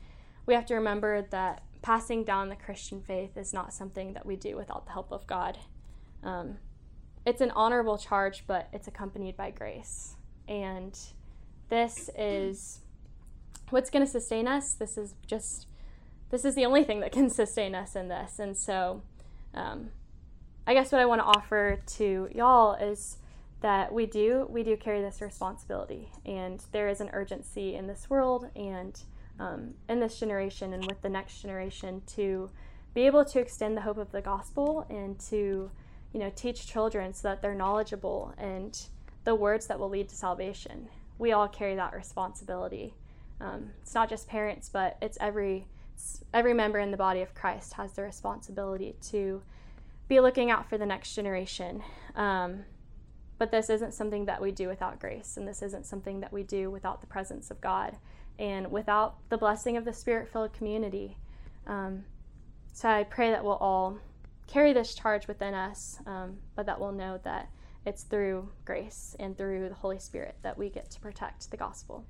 we 0.46 0.54
have 0.54 0.66
to 0.66 0.76
remember 0.76 1.22
that 1.22 1.62
passing 1.82 2.24
down 2.24 2.50
the 2.50 2.56
Christian 2.56 3.02
faith 3.02 3.38
is 3.38 3.54
not 3.54 3.74
something 3.74 4.14
that 4.14 4.26
we 4.26 4.36
do 4.36 4.56
without 4.56 4.86
the 4.86 4.92
help 4.92 5.12
of 5.12 5.28
God. 5.28 5.58
Um, 6.24 6.58
it's 7.26 7.42
an 7.42 7.52
honorable 7.52 7.98
charge, 7.98 8.46
but 8.48 8.70
it's 8.74 8.88
accompanied 8.88 9.38
by 9.38 9.52
grace. 9.52 10.16
And 10.48 10.98
this 11.70 12.10
is 12.18 12.80
what's 13.70 13.90
going 13.90 14.06
to 14.06 14.12
sustain 14.12 14.48
us. 14.48 14.74
This 14.74 14.98
is 14.98 15.16
just, 15.28 15.68
this 16.30 16.44
is 16.44 16.56
the 16.56 16.66
only 16.66 16.84
thing 16.84 17.00
that 17.02 17.12
can 17.12 17.30
sustain 17.42 17.76
us 17.76 17.96
in 17.96 18.08
this. 18.08 18.40
And 18.40 18.58
so, 18.58 19.02
um, 19.54 19.92
I 20.66 20.74
guess 20.74 20.92
what 20.92 21.02
I 21.02 21.06
want 21.06 21.20
to 21.20 21.26
offer 21.26 21.80
to 21.98 22.30
y'all 22.34 22.74
is 22.76 23.18
that 23.64 23.94
we 23.94 24.06
do 24.06 24.46
we 24.50 24.62
do 24.62 24.76
carry 24.76 25.02
this 25.02 25.22
responsibility, 25.22 26.12
and 26.26 26.62
there 26.74 26.90
is 26.90 27.00
an 27.00 27.10
urgency 27.14 27.76
in 27.76 27.88
this 27.88 28.10
world 28.10 28.50
and 28.56 29.02
um, 29.40 29.74
in 29.88 30.02
this 30.02 30.20
generation 30.20 30.74
and 30.74 30.86
with 30.86 31.02
the 31.02 31.10
next 31.10 31.42
generation 31.42 32.02
to 32.06 32.50
be 32.94 33.08
able 33.08 33.24
to 33.24 33.40
extend 33.40 33.76
the 33.76 33.82
hope 33.82 33.98
of 33.98 34.12
the 34.12 34.22
gospel 34.22 34.86
and 34.90 35.18
to 35.18 35.72
you 36.12 36.20
know 36.20 36.30
teach 36.36 36.68
children 36.68 37.14
so 37.14 37.30
that 37.30 37.42
they're 37.42 37.56
knowledgeable 37.56 38.34
and 38.38 38.88
the 39.24 39.34
words 39.34 39.66
that 39.68 39.80
will 39.80 39.90
lead 39.90 40.10
to 40.10 40.16
salvation. 40.16 40.90
We 41.18 41.32
all 41.32 41.48
carry 41.48 41.76
that 41.76 41.94
responsibility. 41.94 42.94
Um, 43.40 43.72
it's 43.82 43.96
not 43.96 44.10
just 44.10 44.28
parents, 44.28 44.68
but 44.68 44.98
it's 45.02 45.18
every 45.22 45.68
every 46.34 46.54
member 46.54 46.80
in 46.80 46.92
the 46.92 46.98
body 46.98 47.22
of 47.22 47.34
Christ 47.34 47.74
has 47.76 47.94
the 47.94 48.02
responsibility 48.02 48.96
to 49.04 49.42
be 50.10 50.20
looking 50.20 50.52
out 50.52 50.68
for 50.68 50.78
the 50.78 50.86
next 50.86 51.16
generation. 51.16 51.82
Um, 52.14 52.66
but 53.44 53.52
this 53.52 53.70
isn't 53.70 53.94
something 53.94 54.24
that 54.24 54.42
we 54.42 54.54
do 54.54 54.70
without 54.70 55.02
grace, 55.02 55.36
and 55.36 55.46
this 55.46 55.62
isn't 55.62 55.86
something 55.86 56.22
that 56.22 56.32
we 56.32 56.44
do 56.44 56.72
without 56.72 57.02
the 57.02 57.08
presence 57.08 57.52
of 57.52 57.60
God 57.60 57.98
and 58.40 58.72
without 58.72 59.18
the 59.28 59.38
blessing 59.38 59.76
of 59.76 59.84
the 59.84 59.92
spirit 59.92 60.30
filled 60.32 60.54
community. 60.54 61.18
Um, 61.68 62.06
so 62.72 62.88
I 62.88 63.04
pray 63.04 63.32
that 63.32 63.44
we'll 63.44 63.56
all 63.56 63.98
carry 64.48 64.72
this 64.72 64.96
charge 64.96 65.28
within 65.28 65.54
us, 65.54 66.00
um, 66.06 66.38
but 66.56 66.66
that 66.68 66.80
we'll 66.80 66.94
know 66.94 67.20
that 67.26 67.50
it's 67.86 68.04
through 68.04 68.48
grace 68.64 69.14
and 69.20 69.38
through 69.38 69.68
the 69.68 69.76
Holy 69.76 70.00
Spirit 70.00 70.36
that 70.42 70.58
we 70.58 70.70
get 70.70 70.90
to 70.92 71.02
protect 71.02 71.52
the 71.52 71.58
gospel. 71.58 72.06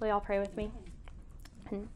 Will 0.00 0.06
you 0.06 0.14
all 0.14 0.20
pray 0.20 0.38
with 0.38 0.56
me? 0.56 0.70
And 1.70 1.90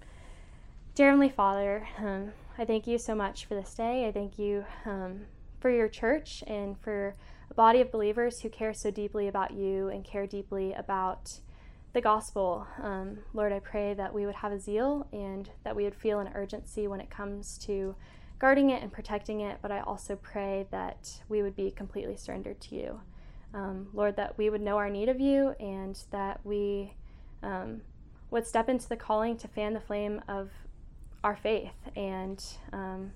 dear 0.95 1.07
Heavenly 1.07 1.31
Father, 1.31 1.89
um, 1.97 2.33
I 2.59 2.67
thank 2.67 2.87
you 2.87 2.99
so 2.99 3.15
much 3.15 3.47
for 3.47 3.55
this 3.55 3.73
day. 3.73 4.07
I 4.07 4.13
thank 4.13 4.39
you 4.39 4.67
um, 4.85 5.23
for 5.59 5.71
your 5.71 5.89
church 5.89 6.45
and 6.47 6.79
for 6.79 7.15
a 7.51 7.55
body 7.55 7.81
of 7.81 7.91
believers 7.91 8.41
who 8.41 8.49
care 8.49 8.75
so 8.75 8.91
deeply 8.91 9.29
about 9.29 9.53
you 9.53 9.89
and 9.89 10.05
care 10.05 10.27
deeply 10.27 10.73
about 10.73 11.41
the 11.93 12.01
gospel. 12.01 12.67
Um, 12.83 13.19
Lord, 13.33 13.53
I 13.53 13.61
pray 13.61 13.95
that 13.95 14.13
we 14.13 14.27
would 14.27 14.37
have 14.37 14.53
a 14.53 14.61
zeal 14.61 15.07
and 15.13 15.51
that 15.65 15.75
we 15.75 15.85
would 15.85 15.95
feel 15.95 16.21
an 16.21 16.31
urgency 16.35 16.87
when 16.87 17.01
it 17.01 17.11
comes 17.11 17.59
to 17.59 17.95
guarding 18.39 18.71
it 18.71 18.83
and 18.83 18.93
protecting 18.93 19.41
it, 19.41 19.59
but 19.63 19.73
I 19.73 19.81
also 19.81 20.15
pray 20.17 20.67
that 20.71 21.21
we 21.29 21.43
would 21.43 21.57
be 21.57 21.71
completely 21.71 22.17
surrendered 22.17 22.61
to 22.63 22.75
you. 22.75 23.01
Um, 23.55 23.89
Lord, 23.93 24.17
that 24.17 24.37
we 24.37 24.51
would 24.51 24.61
know 24.61 24.77
our 24.77 24.91
need 24.91 25.09
of 25.09 25.21
you 25.21 25.55
and 25.59 25.99
that 26.11 26.41
we 26.45 26.93
um, 27.43 27.81
would 28.31 28.47
step 28.47 28.69
into 28.69 28.89
the 28.89 28.97
calling 28.97 29.37
to 29.39 29.49
fan 29.49 29.73
the 29.73 29.81
flame 29.81 30.21
of 30.29 30.51
our 31.25 31.37
faith. 31.37 31.75
And 31.97 32.45
um, 32.73 33.13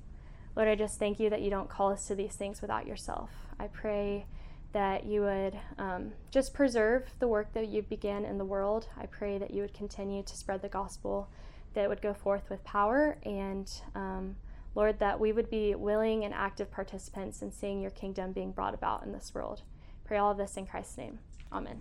Lord, 0.54 0.68
I 0.68 0.74
just 0.74 0.98
thank 0.98 1.18
you 1.18 1.30
that 1.30 1.40
you 1.40 1.50
don't 1.50 1.68
call 1.68 1.90
us 1.90 2.06
to 2.08 2.14
these 2.14 2.34
things 2.34 2.60
without 2.60 2.86
yourself. 2.86 3.30
I 3.58 3.68
pray 3.68 4.26
that 4.72 5.04
you 5.04 5.22
would 5.22 5.58
um, 5.78 6.12
just 6.30 6.54
preserve 6.54 7.10
the 7.18 7.28
work 7.28 7.52
that 7.54 7.68
you 7.68 7.82
began 7.82 8.24
in 8.24 8.38
the 8.38 8.44
world. 8.44 8.88
I 8.98 9.06
pray 9.06 9.38
that 9.38 9.50
you 9.50 9.62
would 9.62 9.74
continue 9.74 10.22
to 10.22 10.36
spread 10.36 10.62
the 10.62 10.68
gospel, 10.68 11.28
that 11.74 11.88
would 11.88 12.02
go 12.02 12.14
forth 12.14 12.48
with 12.50 12.64
power, 12.64 13.18
and 13.24 13.70
um, 13.94 14.36
Lord, 14.74 14.98
that 14.98 15.20
we 15.20 15.32
would 15.32 15.50
be 15.50 15.74
willing 15.74 16.24
and 16.24 16.32
active 16.32 16.70
participants 16.70 17.42
in 17.42 17.52
seeing 17.52 17.80
your 17.80 17.90
kingdom 17.90 18.32
being 18.32 18.52
brought 18.52 18.74
about 18.74 19.04
in 19.04 19.12
this 19.12 19.32
world. 19.34 19.62
Pray 20.04 20.18
all 20.18 20.32
of 20.32 20.38
this 20.38 20.56
in 20.56 20.66
Christ's 20.66 20.98
name. 20.98 21.18
Amen. 21.52 21.80